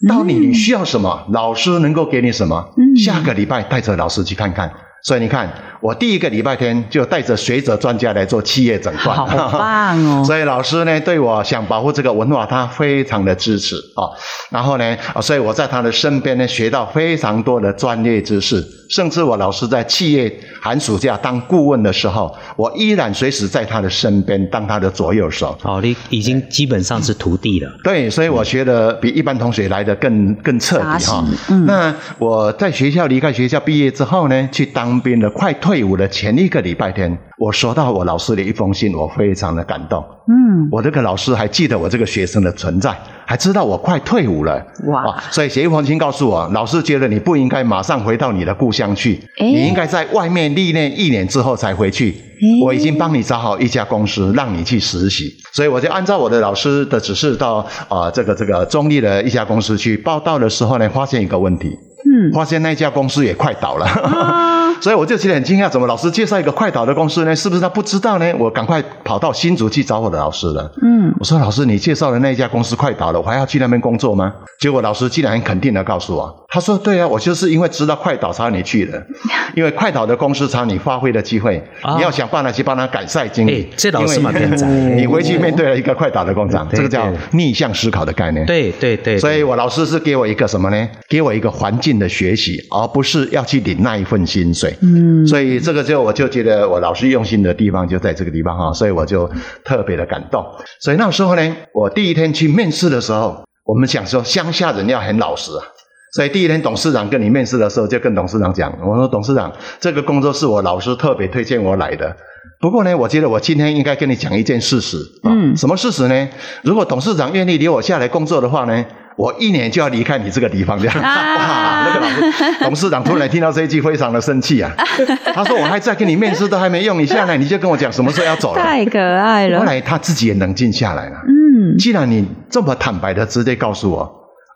[0.07, 1.25] 到底你需要什么？
[1.31, 2.73] 老师能够给你什么？
[2.77, 4.71] 嗯下个礼拜带着老师去看看。
[5.01, 5.49] 所以你看，
[5.81, 10.23] 我第一个礼拜天就带着学者专家来做企业诊断，好棒哦！
[10.27, 14.03] 所以老师呢，对我想保护这个文化，他非常的支持啊。
[14.49, 20.31] 然后呢，啊所以我在他的身边呢，学到非常多的专业知识，甚至我老师在企业
[20.61, 25.57] 寒暑假当顾问的时候，我依然随时在他的身边当他的左右手。
[25.63, 27.71] 哦，你已经基本上是徒弟了。
[27.83, 31.25] 对，所以我学的比一般同学来的更更彻底哈。
[31.49, 40.01] 嗯那我在学校离开学校毕业之后呢，去当兵的快退伍的前一个礼拜天，我收到我老师的一封信，我非常的感动。
[40.29, 44.65] 嗯，我这个老师还记得我这个学生的存在，还知道我快退伍了。
[44.87, 52.15] 哇啊所以写一封信告诉我，老师觉得你不应该马上回到你的故乡去，诶你应该在外面历练一年之后才回去。
[52.63, 55.25] 我已经帮你找好一家公司，让你去实习。
[55.51, 57.57] 所以我就按照我的老师的指示到
[57.89, 63.85] 啊、这个这个中立的一家公司去报道的时候呢，发现一个问题，嗯发现那家公司也快倒了。
[63.85, 67.35] 啊， 所以我就觉得很惊讶，怎么老师介绍一个快倒的公司呢？
[67.35, 68.33] 是不是他不知道呢？
[68.37, 70.71] 我赶快跑到新竹去找我的老师了。
[70.81, 74.33] 嗯，我说老师，你介绍的那一家公司快倒了，我还要去那边工作吗？
[74.59, 79.01] 结果老师竟然很肯定的告诉我，他说对啊，我就是因为知道快倒才让你去的，
[79.55, 83.65] 因为快倒的公司才有你发挥的机会，啊你要想办法去帮他改善经营哎。
[83.77, 88.45] 这老师蛮天才 你回去面对了一个快倒的工厂，这个叫逆向思考的概念。
[88.45, 90.89] 对对对，所以我老师是给我一个什么呢？
[91.07, 94.68] 给我一个环境的学习，而不是要去领那一份薪水。
[94.81, 99.29] 嗯，所以这个就我就觉得我老师用心的地方就在这个地方哈，所以我就
[99.63, 100.43] 特别的感动。
[100.79, 105.63] 所以那时候呢，我第一天去面试的时候，我们想说乡下人要很老实啊。
[106.11, 112.15] 所以第一天董事长跟你面试的时候，就跟董事长讲，我说董事长，这个工作是我老师特别推荐我来的。
[112.59, 115.29] 不过呢，我觉得我今天应该跟你讲一件事实啊。
[115.31, 116.29] 嗯什么事实呢？
[116.63, 118.85] 如果董事长愿意留我下来工作的话呢，
[119.19, 120.95] 我一年就要离开你这个地方，这样。
[121.03, 124.71] 哇，那个老师董事长突然听到这一句，非常的生气啊。
[125.35, 129.59] 他说：“我还在跟你面试，都还没用，你下来你就跟我讲什么时候要走了。”太可爱了。
[129.59, 131.17] 后来他自己也冷静下来了。
[131.27, 134.09] 嗯，既然你这么坦白的直接告诉我，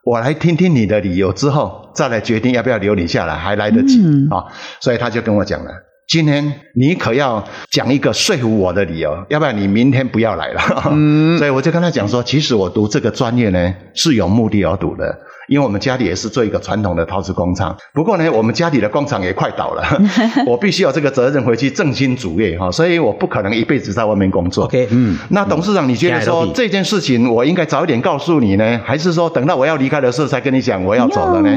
[0.06, 3.99] 我来听听你的理由之后，再来决定要不要留你下来，还来得及
[4.32, 4.45] 啊。
[4.80, 5.71] 所以他就跟我讲了。
[6.08, 10.62] 今天你可要讲一个说服我的理由，要不然你明天不要来了。
[11.39, 15.18] 所以我就跟他讲说，其实我读这个专业呢是有目的而读的。
[15.47, 19.84] 因为我们家里也是做一个传统的陶瓷工厂，不过呢，我们家里的工厂也快倒了，
[20.47, 24.65] 我必须有这个责任回去振兴主业哈，所以我不可能一辈子在外面工作。
[24.65, 31.49] OK，嗯，那董事长，你觉得说这件事情我应该早一点告诉你呢，还是说等到我要离开的时候才跟你讲我要走了呢？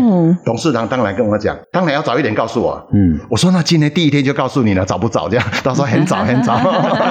[0.45, 2.87] 董事长当然跟我讲，当然要早一点告诉我。
[2.93, 5.47] 嗯，我说那今天第一天就告诉你了，早不早这样？
[5.63, 6.59] 他说很早很早，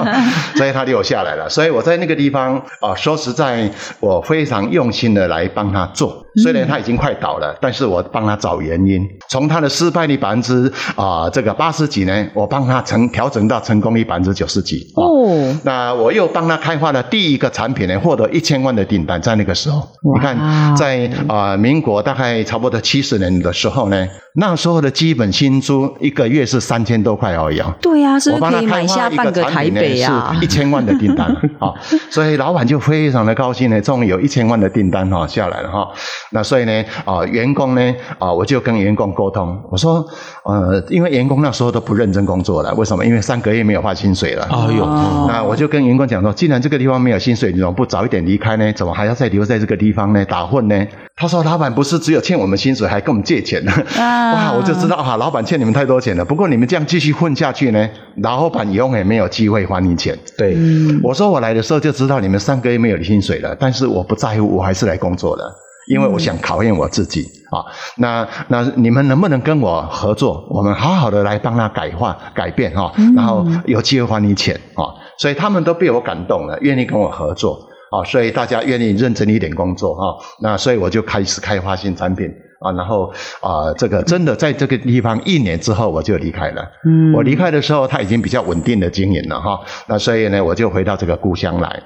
[0.56, 1.48] 所以他留下来了。
[1.48, 6.66] 所以我在那个地方啊，说实在，我非常用心的来帮他做，虽然。
[6.66, 14.84] 他已经快倒了，但是我帮他找原因，从他的失败率百分之啊这个八十几呢，我帮他成调整到成功率百分之九十几。
[14.96, 27.72] 哦，那我又帮他开发了第一个产品呢，获得一千万的订单，在那个时候，你看在啊民国大概差不多七十年的时候呢，那时候的基本薪资一个月是三千多块而已啊。
[27.80, 31.28] 对呀，是可以买下半个台北啊，一千万的订单
[31.60, 31.72] 啊，
[32.10, 35.88] 所以老板就非常的高兴呢，终于有一千万的订单哈下来了哈，
[36.30, 36.66] 那所以。
[36.66, 40.04] 呢啊，员工呢啊，我就跟员工沟通，我说
[40.44, 43.06] 呃，因为员工那时候都不认真工作了，为什么？
[43.06, 44.48] 因为三个月没有发薪水了。
[44.50, 44.84] 哎呦，
[45.28, 48.72] 那我就跟员工讲说，既然这个地方没有薪水，你怎么不早一点离开呢？
[48.72, 50.24] 怎么还要再留在这个地方呢？
[50.24, 50.86] 打混呢？
[51.14, 53.72] 他说，老板不是只有欠我们薪水，还跟我们借钱呢。
[53.96, 56.24] 哇，我就知道啊，老板欠你们太多钱了。
[56.24, 60.18] 不过你们这样继续混下去呢，老板永远没有机会还你钱。
[60.36, 60.56] 对，
[61.04, 65.44] 我说我来的时候就知道你们三个月没有薪水了，但是我不在乎，我还是来工作的。
[65.86, 67.64] 因为我想考验我自己啊，
[67.96, 70.44] 那那你们能不能跟我合作？
[70.50, 74.82] 我们好好的来帮他改化、改变哈，然后有机会还你钱啊。
[75.18, 77.58] 所以他们都被我感动了，愿意跟我合作
[77.90, 78.02] 啊。
[78.04, 80.16] 所以大家愿意认真一点工作哈。
[80.42, 82.28] 那所以我就开始开发新产品
[82.60, 86.62] 啊，然后啊，这个真的在这个地方一年之后我就离开了。
[86.84, 89.60] 嗯，我离开的时候他已经比较稳定的经营了哈。
[89.86, 91.82] 那所以呢，我就回到这个故乡来。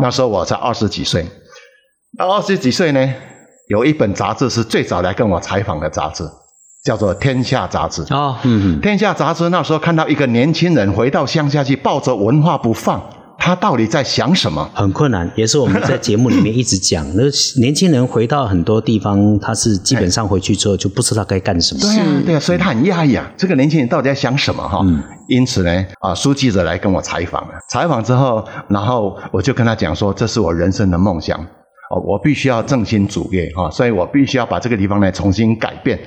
[0.00, 1.26] 那时候我才二十几岁，
[2.18, 3.14] 那二十几岁呢？
[3.68, 6.24] 有一本杂志是最早来跟我采访的杂志，
[6.84, 8.38] 叫做《天下杂志》啊。
[8.42, 13.00] 嗯，《天下杂志》那时候看到一个年轻人回到乡下去，抱着文化不放，
[13.38, 14.68] 他到底在想什么？
[14.74, 17.06] 很困难，也是我们在节目里面一直讲。
[17.16, 17.22] 那
[17.60, 21.80] 年轻人回到很多地方，他是基本上回去之后就不知道该干什么。
[21.80, 23.30] 对啊，对啊，所以他很压抑啊。
[23.36, 24.68] 这个年轻人到底在想什么？
[24.68, 24.84] 哈，
[25.28, 27.54] 因此呢，啊，书记者来跟我采访了。
[27.70, 31.40] 采访之后，然后我就跟他讲说：“这是我人生的梦想。”
[31.92, 35.98] 哦，我必须要正心主业哈，所以我必须要把这个地方呢重新改变。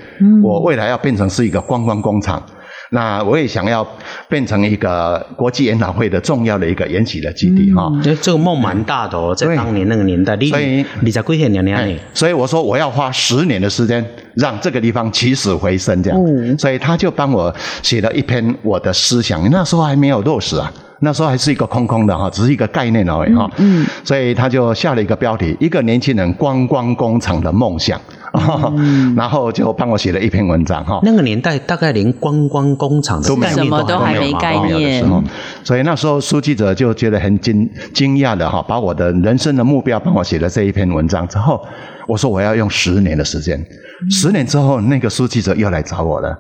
[0.44, 2.42] 我未来要变成是一个观光工厂，
[2.90, 3.88] 那我也想要
[4.28, 7.92] 变成一个国际研讨会的重要的一个研习的基地哈。
[8.02, 16.20] 这这个梦蛮大的哦，在当年那个年代，所以你在贵县娘娘里，所以我说我要花十年的时间让这个地方起死回生这样。
[16.58, 20.74] 所以他就帮我写了一篇我的思想，那时候还没有落实啊。
[21.02, 23.50] 那时候还是一个空空的哈，只是一个概念而已哈。
[23.58, 28.00] 嗯，所以他就下了一个标题：一个年轻人观光工厂的梦想。
[29.16, 31.00] 然后就帮我写了一篇文章哈。
[31.04, 35.24] 那个年代大概连观光工厂的概念都还没概念的时候，
[35.64, 41.66] 所以那时候书记者就觉得很惊惊讶的哈，把我的人生的目标帮我写了这一篇文章之后，
[42.10, 43.58] 我说我要用十年的时间。
[44.12, 46.38] 十年之后，那个书记者又来找我了，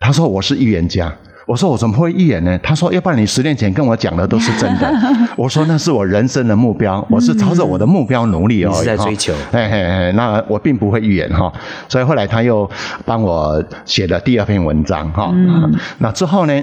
[0.00, 1.10] 他说我是预言家。
[1.48, 2.58] 我说我怎么会预言呢？
[2.62, 4.92] 他说，要不然你十年前跟我讲的都是真的。
[5.34, 8.82] 我说那是我人生的目标，我是朝着我的目标努力哦。
[8.84, 9.32] 在追求。
[9.50, 11.50] 嘿嘿嘿，那我并不会预言哈。
[11.88, 12.68] 所以后来他又
[13.06, 15.32] 帮我写了第二篇文章哈。
[16.00, 16.62] 那之后呢？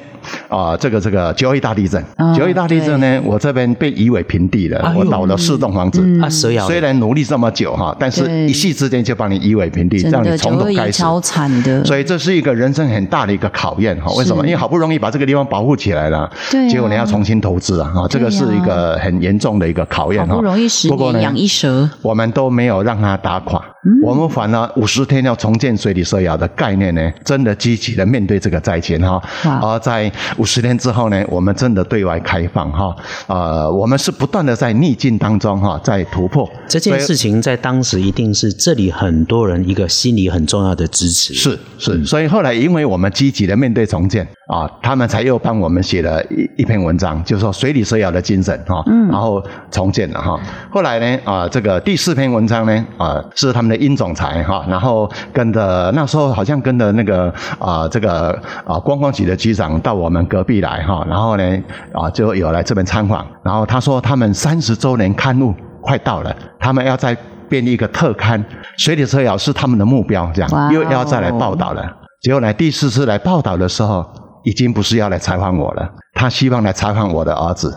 [0.49, 2.03] 啊，这个这个九一大地震，
[2.35, 6.01] 九一大地震呢，我这边被夷为平地了，我倒了四栋房子。
[6.19, 10.93] 啊，虽然努力这么久哈，但是一夕之间就把你夷为平地，让你从头开始。
[10.93, 11.83] 超惨的。
[11.85, 14.11] 所以这是一个人生很大的一个考验哈。
[14.15, 14.43] 为什么？
[14.45, 16.29] 因为好不容易把这个地方保护起来了，
[16.69, 17.91] 结果你要重新投资啊！
[17.93, 20.35] 哈，这个是一个很严重的一个考验哈。
[20.35, 23.61] 不容易十年养一蛇，我们都没有让它打垮。
[24.01, 29.21] 我们反而五十天要重建水里蛇窑的概念呢，真的积极的面对这个灾情哈。
[29.61, 32.95] 而在五十天之后呢，我们真的对外开放哈。
[33.27, 41.35] 呃，我们是不断的在逆境当中哈，在突破这件事情，在当时一定是这里很多人一个心理很重要的支持。
[41.35, 48.83] 是是，所以后来因为我们积极的面对重建啊，他们才又帮我们写了一一篇文章，就是说水里蛇窑的精神哈。
[48.87, 49.09] 嗯。
[49.09, 50.39] 然后重建了哈。
[50.71, 53.74] 后来呢啊，这个第四篇文章呢啊，是他们的。
[53.75, 58.31] 的殷总裁哈，然后跟着那时候好像跟着那个啊这个
[58.65, 61.43] 啊观光局的局长到我们隔壁来哈，然后呢
[61.93, 67.15] 啊就有来这边参访，然后他说他们三十周年刊物快到了，他们要再
[67.47, 68.43] 编一个特刊，
[68.77, 71.85] 水里车谣是他们的目标，这样又要再来报道了。
[72.21, 74.03] 结果呢，第四次来报道的时候，
[74.43, 77.71] 已经不是要来采访我了，他希望来查看我的儿子。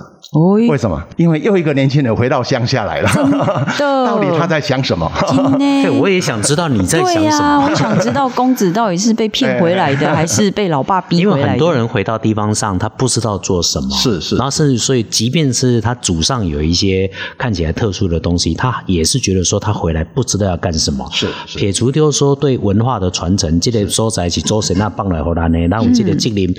[0.69, 1.03] 为什么？
[1.17, 3.09] 因为又一个年轻人回到乡下来了。
[3.79, 5.11] 到底他在想什么？
[5.57, 7.67] 对，我也想知道你在想什么。
[7.67, 11.41] 我想知道公子到底是被骗回来的， 还是被老爸逼回来的？
[11.41, 13.89] 因为很多人回到地方上，他不知道做什么。
[13.97, 14.37] 是是。
[14.37, 21.09] 然后甚至所以，即便是他祖上有一些看起来特殊的东西，他也是觉得说他回来不知道要干什么。
[21.11, 21.27] 是。
[21.57, 26.55] 撇除掉说对文化的传承，这个说在一起做神那帮来荷兰呢，那我们这个责任。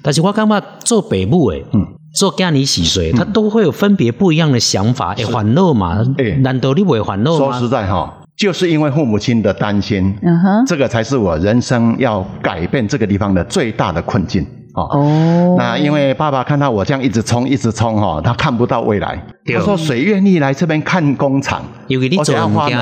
[0.00, 1.86] 但是我感觉做北部诶，嗯。
[2.14, 5.14] 做家里洗水，他都会有分别不一样的想法。
[5.14, 5.98] 哎，烦恼嘛，
[6.42, 7.38] 难道你不会烦恼吗？
[7.38, 14.46] 说实在哈，就是因为父母亲的担心，嗯哼这个才是我人生要改变这个地方的最大的困境。
[14.74, 19.22] 哦，那因为爸爸看到我这样一直冲，一直冲哈，他看不到未来。
[19.44, 21.62] 他说：“谁愿意来这边看工厂？
[21.88, 22.32] 因为你走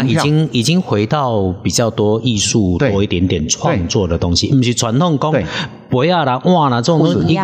[0.07, 5.34] 已经已经回到比较多艺术多一点点创作的东西，不是传统工。”
[5.91, 7.34] 不要啦，哇啦，这种东西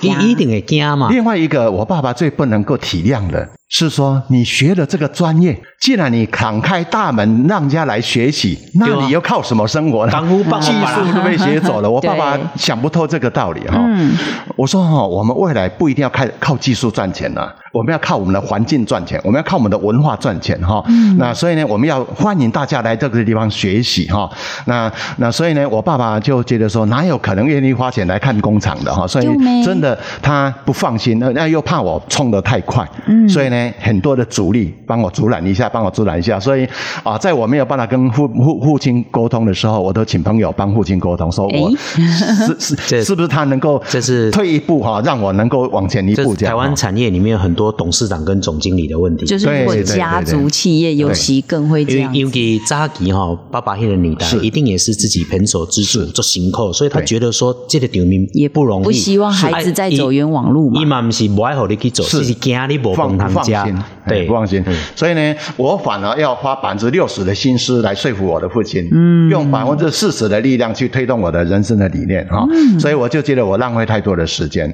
[0.00, 1.08] 一一定会惊嘛。
[1.10, 10.12] 另外一个，我爸爸最不能够体谅的是说，你学的这个专业，既然你敞开大门让人家来学习，那你又靠什么生活呢？
[10.60, 11.90] 技术都被学走了。
[11.90, 13.84] 我爸爸想不透这个道理哈。
[14.56, 17.52] 我说哈，我们未来不一定要靠靠技术赚钱了。
[17.72, 20.82] 我们要靠我们的环境赚钱，我们要靠我们的文化赚钱哈。
[21.18, 24.30] 那所以呢，我们要欢迎大家来这个地方学习哈。
[24.64, 29.06] 那那所以呢，我爸爸就觉得说，哪有可能愿意花钱来看工厂的哈？
[29.06, 29.26] 所以
[29.62, 36.40] 真的他不放心，那那又怕我冲得太快，嗯所以呢，很多的阻力帮我阻拦一下，帮我阻拦一下。
[36.40, 36.66] 所以
[37.02, 46.34] 啊，在我没有办法跟父父父亲沟通的时候，我都请朋友帮父亲沟通，说我是是 是不是他能够这是退一步哈，让我能够往前一步。
[46.34, 47.66] 台湾产业里面有很多。
[47.76, 52.14] 董事长跟总经理的问题，就是如果家族企业尤其更会这样。
[52.14, 60.80] 因为扎吉哈爸爸那个年代，一定也是自己平手之主做行扣，所以他觉得说这个场面也不容易，不希望孩子再走冤枉路嘛。
[60.80, 63.66] 伊嘛不是不爱好你去走，是惊你无放他家，
[64.06, 64.64] 对，不放心。
[64.94, 72.46] 所以呢，我反而要花百分之六十的心思来说服我的父亲，嗯，用百分之四十的力量去推动我的人生的理念哈。
[72.78, 74.72] 所以我就觉得我浪费太多的时间，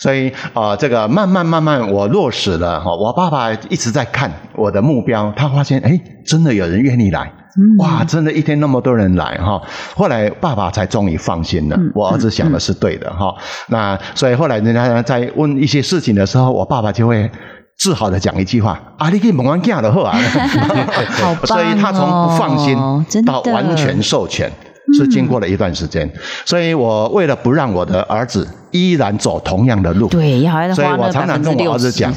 [0.00, 2.32] 所以啊，这个慢慢慢慢我落。
[2.34, 2.90] 实了哈！
[2.96, 7.30] 我爸爸一直在看我的目标，他发现哎，真的有人愿意来，
[7.78, 9.60] 哇，真的一天那么多人来哈！
[9.94, 13.34] 后来爸爸才终于放心了，我儿子想的是对的哈。
[13.68, 17.30] 那所以后来人家在问一些事情的时候，我爸爸就会
[17.78, 20.18] 自豪的讲一句话：“啊，你可以猛完干的啊！
[21.44, 24.50] ”所以他从不放心到完全授权。
[24.94, 26.10] 是经过了一段时间，
[26.44, 30.42] 所以我为了不让我的儿子依然走同样的路，对，
[30.74, 32.12] 所以我常常跟我儿子讲，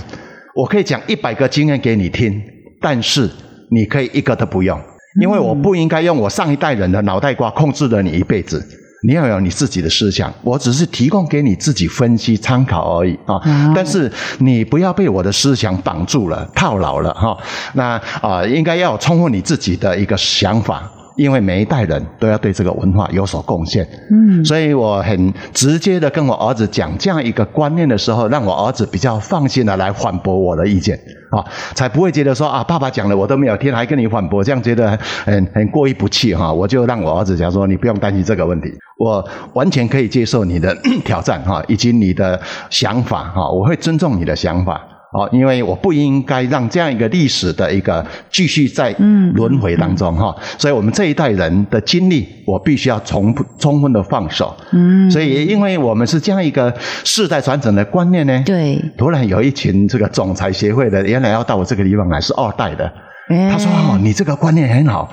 [0.53, 2.41] 我可以讲一百个经验给你听，
[2.81, 3.29] 但是
[3.69, 4.77] 你可以一个都不用，
[5.21, 8.61] 因为我不应该用我上一代人的脑袋瓜控制了你一辈子，
[9.05, 13.39] 你要有你自己的思想，我只是提供给你自己分析参考而已啊，
[13.75, 17.37] 但是你不要被我的思想绑住了、套牢了哈，
[17.73, 20.91] 那啊，应该要充分你自己的一个想法。
[21.15, 30.99] 因为每一代人都要对这个文化有所贡献，嗯，所以我很直接的跟我儿子讲这样一个观念的时候，让我儿子比较放心的来反驳我的意见，
[31.31, 31.43] 啊，
[31.73, 36.51] 才不会觉得说啊，爸爸讲了我都没有听，还跟你反驳，这样觉得很很过意不去哈。
[36.51, 38.67] 我就让我儿子讲说，你不用担心这个问题，
[38.99, 42.39] 我完全可以接受你的 挑战哈，以及你的
[42.69, 44.81] 想法哈，我会尊重你的想法。
[45.15, 48.93] 哦，因为我不应该让这样一个历史的一个继续在
[49.33, 54.53] 轮回当中哈，所以我们这一代人的经历，我必须要充充分的放手。
[54.73, 56.73] 嗯，所以因为我们是这样一个
[57.05, 62.91] 世代传承的观念呢，对，突然有一群这个总裁协会的，原来要到我这个地方来，是二代的。
[63.27, 65.09] 他说：“哦，你这个观念很好，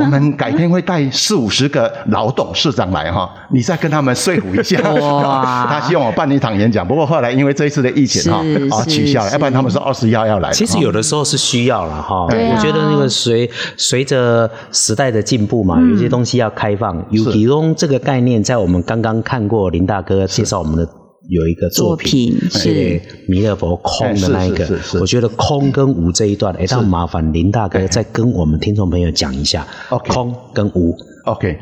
[0.00, 4.80] 我们改天会带四五十个老董事长来哈，你再跟他们说服一下。
[5.68, 8.38] 他希望我办一场演讲，不过后来因为这一次的疫情哈，
[8.70, 10.52] 啊取消了，要不然他们说二十幺要来。
[10.52, 17.04] 其实有的时候是需要了哈，我觉得那个随随着时代的进步嘛，有些东西要开放。
[17.10, 20.88] 有其中这个概念，在我们刚刚看过林大哥介绍我们的。”
[21.28, 23.00] 有一个作品是。
[23.28, 24.68] 弥勒佛空的那一个，
[25.00, 30.94] 我觉得空跟无这一段，哎，那麻烦林大哥再跟我们听众朋友讲一下，空跟无。
[31.24, 31.56] OK，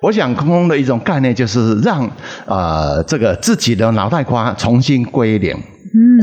[0.00, 2.08] 我想空的一种概念就是让
[2.46, 5.54] 呃这个自己的脑袋瓜重新归零，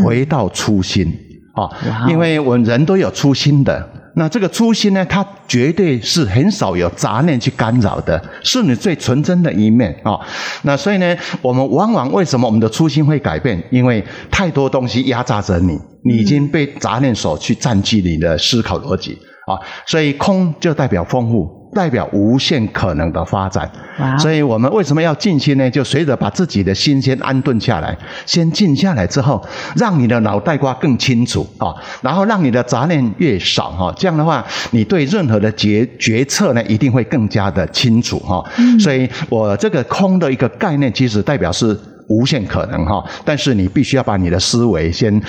[0.03, 1.05] 回到初心。
[1.53, 1.69] 啊，
[2.09, 3.87] 因为我们人都有初心的。
[4.19, 10.19] 那这个初心呢，它绝对是很少有杂念去干扰的，是你最纯真的一面啊、
[10.63, 13.63] 那所以呢，我们往往为什么我们的初心会改变？
[13.69, 19.11] 因为太多东西压榨着你，你已经被杂念所去占据你的思考逻辑
[19.45, 19.53] 啊。
[19.85, 21.56] 所以空就代表丰富。
[21.73, 23.69] 代表无限可能的发展，
[24.17, 25.69] 所以我们为什么要静心呢？
[25.69, 27.95] 就随着把自己的心先安顿下来，
[28.25, 29.45] 先静下来之后，
[29.75, 38.43] 让你的脑袋瓜更清楚啊，然后让你的杂念越少哈，这样的话，你对任何的决决策呢，一定会更加的清楚哈。
[38.79, 45.21] 所以我这个空的一个概念，其实代表是无限可能哈，但是你必须要把你的思维先。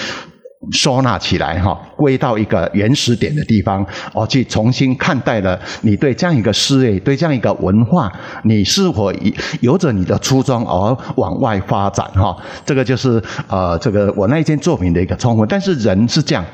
[0.72, 8.12] 收纳起来哈，归到一个原始点的地方，哦，去重新看待了你对这样一个事业，对这样一个文化，
[8.44, 12.36] 你是否以由着你的初衷而往外发展哈？
[12.64, 15.46] 这个就是呃，这个我那一件作品的一个充分。
[15.48, 16.44] 但是人是这样，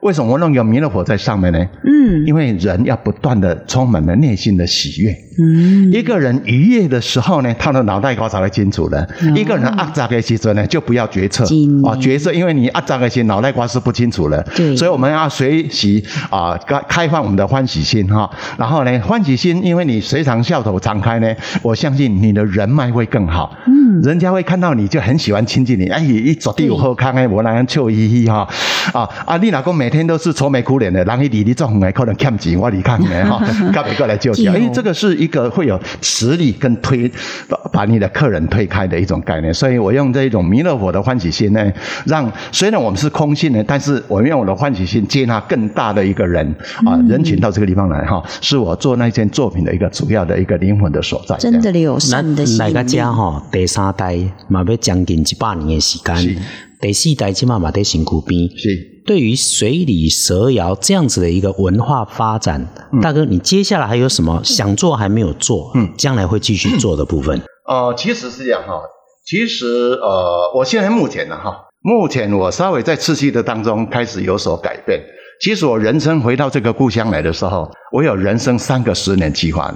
[0.00, 1.58] 为什么我弄个弥勒佛在上面呢？
[1.84, 5.14] 嗯因为人要不断的充满了内心的喜悦。
[5.40, 9.08] 嗯，一个人愉悦的时候呢，他的脑袋瓜才会清楚的。
[9.34, 11.44] 一个人压榨的时候呢，就不要决策
[11.84, 14.42] 啊，决策，因为你压榨的时候，脑袋瓜是不清楚的。
[14.54, 18.30] 对所以我们要学习啊，开开放我们的欢喜心哈。
[18.58, 23.56] 然后呢，欢喜心，因为你随常笑口常开呢，我相信你的人脉会更好。
[23.66, 25.86] 嗯，人家会看到你就很喜欢亲近你。
[25.88, 28.46] 哎，一走地有好康哎，我那样笑嘻嘻哈。
[28.92, 33.40] 啊啊，你老公每天都是愁眉苦脸的，人一离你种的可能欠钱，我离看的哈，
[33.72, 34.44] 干别过来救救。
[34.50, 37.10] 对哦哎，这个是一个会有实力跟推
[37.48, 41.72] 把把你的客人推开的一种概念，所以我用这一种弥勒佛的欢喜心呢，
[42.04, 46.46] 让虽然我们是空性的，但是我用我的欢喜心接纳更大的一个人
[46.84, 51.36] 啊人群到这个地方来哈，是我做那件作品的一个主要的一个灵魂的所在。
[51.38, 54.18] 真的有善的心来个力家哈，第三代
[54.48, 56.36] 嘛要将近一百年的时间，
[56.80, 58.48] 第四代起码嘛在身躯边。
[58.56, 58.99] 是。
[59.10, 67.42] 对于水里蛇窑这样子的一个文化发展，嗯大哥，你接下来还有什么想做还没有做，嗯，将来会继续做的部分？
[67.66, 68.80] 呃，其实是这样哈，
[69.26, 75.02] 其实呃，我现在目前呢哈，目前我稍微在刺激的当中开始有所改变。
[75.42, 79.72] 其实我人生回到这个故乡来的时候，我有人生三个十年计划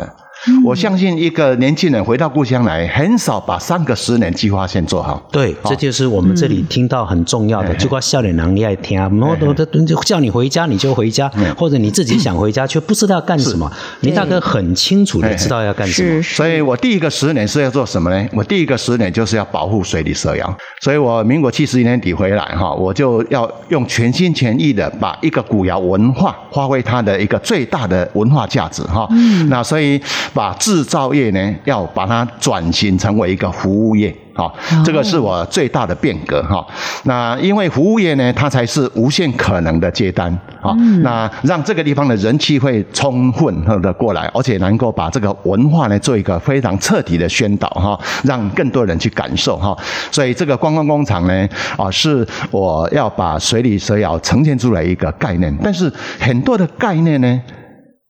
[0.46, 0.52] 的。
[0.64, 5.22] 我相信一个年轻人回到故乡来，很少把三个十年计划先做好。
[5.30, 13.70] 对，这就是我们这里听到很重要的，就光笑脸郎你爱听，然后都都就叫你回家你就回家，或者你自己想回家却不知道干什么。
[14.00, 18.28] 你大哥很清楚的知道要干什么，所以我第一个十年是要做什么呢？
[18.32, 20.56] 我第一个十年就是要保护水里蛇谣。
[20.80, 29.08] 所以我民国七十年底回来哈，我就要用全心全意的把一个古窑文化发挥它的一个最大的文化价值哈。
[29.48, 30.00] 那所以
[30.34, 34.14] 把制造业呢，要把它转型成为一个服务业。
[34.36, 34.52] 好，
[34.84, 36.66] 这个是我最大的变革哈。
[37.04, 40.28] 那因为服务业呢，它才是无限可能的接单
[40.60, 40.74] 啊。
[41.02, 49.76] 那让这个地方的人气会充分的过来，而且能够把这个文化呢做一个非常彻底的宣导哈，让更多人去感受哈。
[50.10, 57.40] 所以这个观光工厂呢，啊，是我要把水里蛇咬呈现出来一个概念，但是很多的概念呢。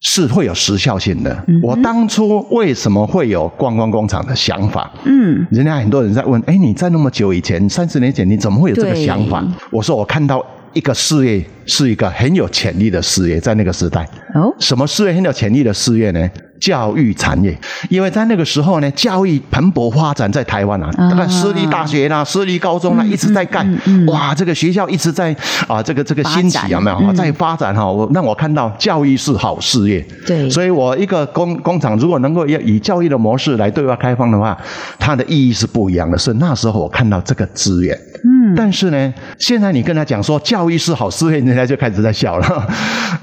[0.07, 1.35] 是会有时效性的。
[1.63, 4.91] 我当初为什么会有观光工厂的想法？
[5.03, 9.43] 嗯，人家很多人在问，哎，你在那么久以前，三十年前，你怎么会有这个想法？
[9.71, 14.07] 我说，我看到一个事业是一个很有潜力的事业，在那个时代。
[14.35, 16.29] 哦，什么事业很有潜力的事业呢？
[16.59, 17.57] 教育产业，
[17.89, 21.09] 因为在那个时候呢，教育蓬勃发展在台湾啊，啊。
[21.09, 23.65] 大概私立大学啦、私立高中啦、一直在盖，
[24.07, 25.35] 哇，这个学校一直在
[25.67, 27.13] 啊，这个这个兴起有没有？
[27.13, 30.49] 在发展哈，我让我看到教育是好事业，对。
[30.49, 34.57] 所以我一个工工厂如果能够要以教育的模式来对外开放的话，
[34.97, 36.17] 它的意义是不一样的。
[36.17, 37.97] 是那时候我看到这个资源，
[38.45, 42.67] 嗯，但是呢，现在你跟他讲说教育是好事业，人家就开始在笑了。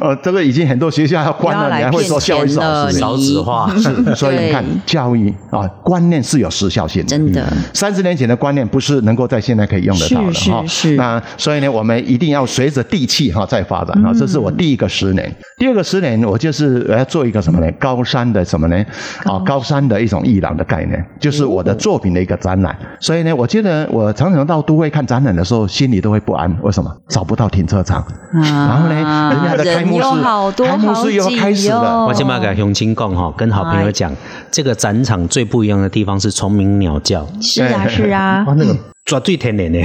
[0.01, 3.01] 呃， 这个已经很多学校要关了，你还会说教育是好事业？
[3.01, 7.09] 少子化，是， 所以你看教育啊，观念是有时效性的。
[7.09, 10.65] 真的，三十年前的观念不是能够在现在可以用得到的是哈。
[10.97, 14.13] 那所以呢，我们一定要随着地气哈在发展嗯啊。
[14.19, 17.71] 这是我第一个十年，第二个十年我就是我要做一个什么呢？
[17.79, 18.85] 高山的什么呢？
[19.25, 22.77] 啊，高山的一种艺廊的概念，就是我的作品的一个展览。
[22.99, 26.51] 所以呢，我觉得我常常到都会看展览的时候，心里都会不安。
[26.63, 26.91] 为什么？
[27.07, 28.03] 找不到停车场。
[28.33, 32.07] 然后呢，人家的开幕人有好式，多开幕式又要开始了。
[32.07, 34.11] 我先把给熊青讲哈，跟好朋友讲，
[34.51, 37.27] 这个展场最不一样的地方是虫鸣鸟叫。
[37.43, 38.75] 是啊是啊哦，，那个
[39.05, 39.83] 绝对天然的。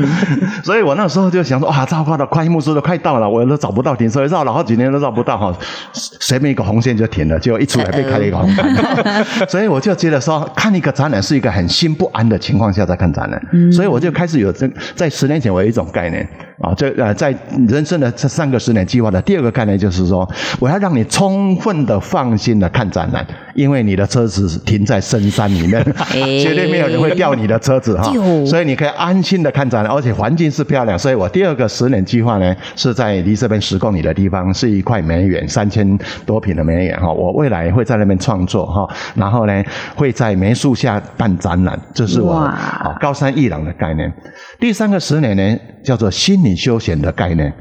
[0.62, 5.52] 所以我那时候就想说，哇，糟糕了，快幕式都快到了，我都找不到停车位，绕了好几年都绕不到哈，
[5.92, 16.28] 随便一个红线就停了，结果一出来被开了一个红盘， 所以我就觉得说，看一个展览是一个很心不安的情况下在看展览，所以我就开始有这在十年前我有一种概念
[16.60, 17.34] 啊，这呃在
[17.68, 25.82] 人生的这三个十年计划的第二个概念就是说，我要让你充分的放心的看展览，因为你的车子停在深山里面，
[26.12, 28.12] 绝对没有人会掉你的车子哈，
[28.50, 39.62] 所以你可以安心的看展览，而且环境是漂亮，所以我第二个十年计划呢是在离这边十公里的地方，是一块梅园，三千多平的梅园哈，我未来会在那边创作哈，然后呢
[39.94, 44.12] 会在梅树下办展览，这是我啊高山一廊的概念。
[44.58, 47.52] 第三个十年呢叫做心理休闲的概念。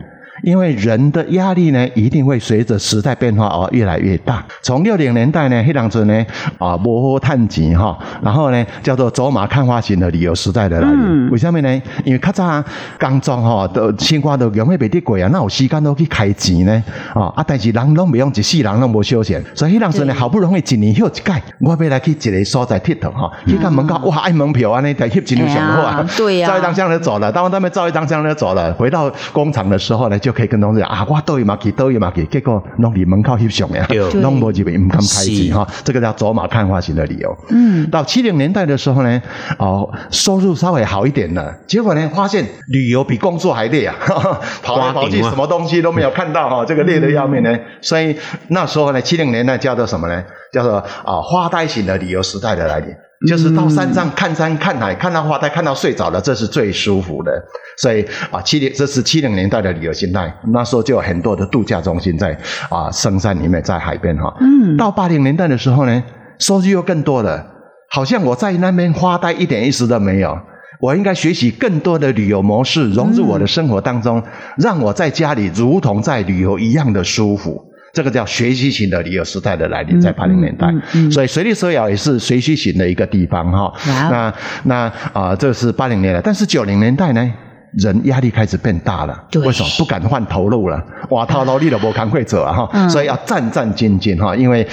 [0.44, 4.44] 因为人的压力呢，一定会随着时代变化而越来越大。
[4.62, 6.26] 从六零年代呢，黑当时呢
[6.58, 11.30] 啊，摩好探吉哈，然后呢叫做走马看花型的旅游时代的来临。
[11.32, 11.82] 为什么呢？
[12.04, 12.64] 因为较早
[12.98, 16.84] 刚装哈，都生活都永远袂得过啊，那有时间都去开钱呢
[17.14, 17.44] 啊啊！
[17.46, 27.32] 但是人拢袂用一世人拢无休闲，所以黑当时呢，好不容易一年休一届，我要来去一个所在佚佗哈，去看门口哇，爱门票啊，那台翕一张相好啊，对呀，照一张相就走了。
[27.32, 30.28] 当他们照一张相就走了，回到工厂的时候呢，就。
[30.30, 33.88] 就可以跟同事讲啊，我都有嘛去，都有嘛去，结果弄离门口翕相呀，
[34.21, 37.36] 弄无入去唔敢开机哈，这个叫走马看花型的理由。
[37.49, 39.19] 嗯，到七零年代的时候呢，
[39.57, 43.95] 哦，收入稍微好一点了，结果呢，发现旅游比工作还累啊，
[44.61, 47.57] 跑来跑去，什么东西都没有看到哈，这个累得要命呢。
[47.82, 48.15] 所以
[48.49, 50.23] 那时候呢，七零年代叫做什么呢？
[50.53, 52.93] 叫做啊，花呆型的旅游时代的来临。
[53.28, 57.32] 就是到山上看山看海，看到花呆，看到睡着了，这是最舒服的。
[57.78, 60.34] 所以啊，七零这是七零年代的旅游心态。
[60.53, 62.38] 那时候就有很多的度假中心在
[62.70, 64.34] 啊深山里面，在海边哈。
[64.39, 64.78] 嗯。
[64.78, 66.03] 到八零年代的时候呢，
[66.39, 67.45] 收入又更多了。
[67.89, 70.38] 好像我在那边花呆一点意思都没有。
[70.80, 74.24] 我应该学习更多的旅游模式，融入我的生活当中，
[74.57, 77.65] 让我在家里如同在旅游一样的舒服。
[77.92, 80.72] 这个叫学习型的旅游时代的来临，在八零年代，
[81.12, 83.74] 所以水利蛇窑也是学习型的一个地方哈。
[84.10, 84.34] 那
[84.66, 87.34] 那啊，这是八零年代，但是九零年代呢，
[87.78, 90.80] 人压力开始变大了，为什么不敢换投入了？
[91.10, 94.68] 哇，套劳力了，不扛会走啊哈，所以要战战兢兢哈，因为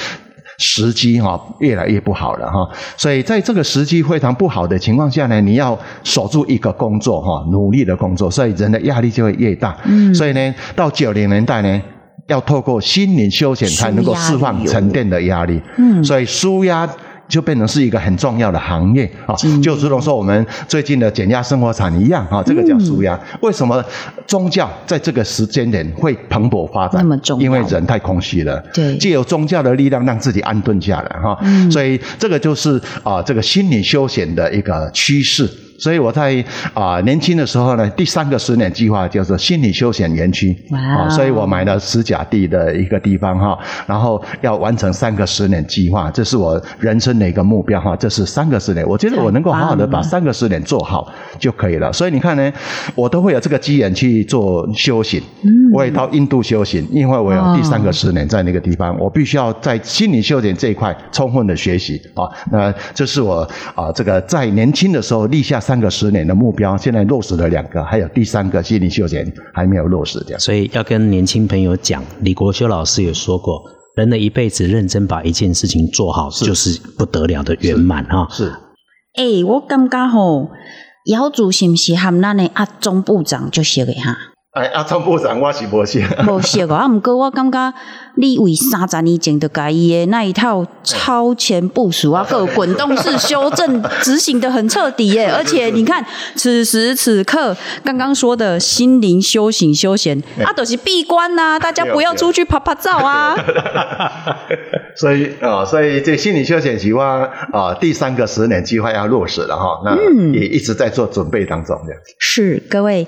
[0.59, 2.69] 时机哈越来越不好了哈。
[2.99, 9.75] 所以在这个时机非常不好的情况下呢，你要守住一个工作哈，努力的工作，所以人的压力就会越大。
[9.85, 11.83] 嗯，所以呢，到九零年代呢。
[12.27, 16.89] 要透过心灵休闲才能够释放沉淀的压力，嗯，所以舒压
[17.29, 23.18] 就变成是一个很重要的行业啊，就如同说我们最近的减压生活产一样啊，这个叫舒压。
[23.41, 23.85] 为什么
[24.27, 27.01] 宗教在这个时间点会蓬勃发展？
[27.03, 31.39] 那么重要，因为人太空虚了，对，借由宗教的力量让自己安顿下来哈，
[31.70, 35.49] 所以这个就是啊，这个心理休闲的一个趋势。
[35.79, 47.95] 所以我在啊年轻的时候呢，第三个十年计划叫做心理休闲园区啊，所以我买了十甲地的一个地方哈，然后要完成三个十年计划，这是我人生的一个目标哈。
[47.97, 51.93] 这是三个十年，我觉得我能够好好的把三个十年做好就可以了。
[51.93, 52.53] 所以你看呢，
[52.95, 55.22] 我都会有这个机缘去做修行，
[55.74, 62.24] 我也到印度修行，因为我有第三个十年在那个地方，我必须要在心理休闲这一块充分的学习啊。
[62.51, 65.61] 那这是我啊这个在年轻的时候立下。
[65.67, 70.39] 三个十年的目标，现在落实了两个，还有第三个心理休闲还没有落实掉。
[70.39, 73.61] 所以要跟年轻朋友讲，李国修老师也说过，
[73.97, 78.29] 人的一辈子认真把一件事情做好，就是不得了的圆满哈。
[78.31, 78.53] 是，
[79.14, 80.51] 哎，我感觉吼，
[81.07, 84.17] 姚主是不是和咱的阿中部长就写给哈？
[84.57, 86.88] 哎，阿张部长我是无识，无识啊。
[86.88, 87.74] 毋过我感觉
[88.14, 95.30] 你为三十年前就改伊的那一套超前部署啊，个滚动式修正执行的很彻底耶。
[95.30, 96.02] 而且你看，
[96.36, 97.54] 此时此刻
[97.84, 103.36] 刚刚说的心灵修行休闲，啊，都是闭关呐，大家不要出去拍拍照啊。
[104.96, 109.94] 所以啊，所以这心理休闲计划啊，第三个十年计划要落实了哈，那
[110.32, 111.92] 也一直在做准备当中的。
[112.18, 113.07] 是各位。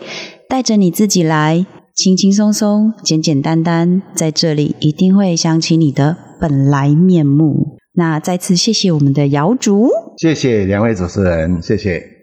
[0.49, 7.77] 带着你自己来，轻轻松松、简简单单，在这里一定会想起你的本来面目。
[7.93, 12.18] 那再次谢谢我们的瑶竹，谢谢两位主持人，谢谢。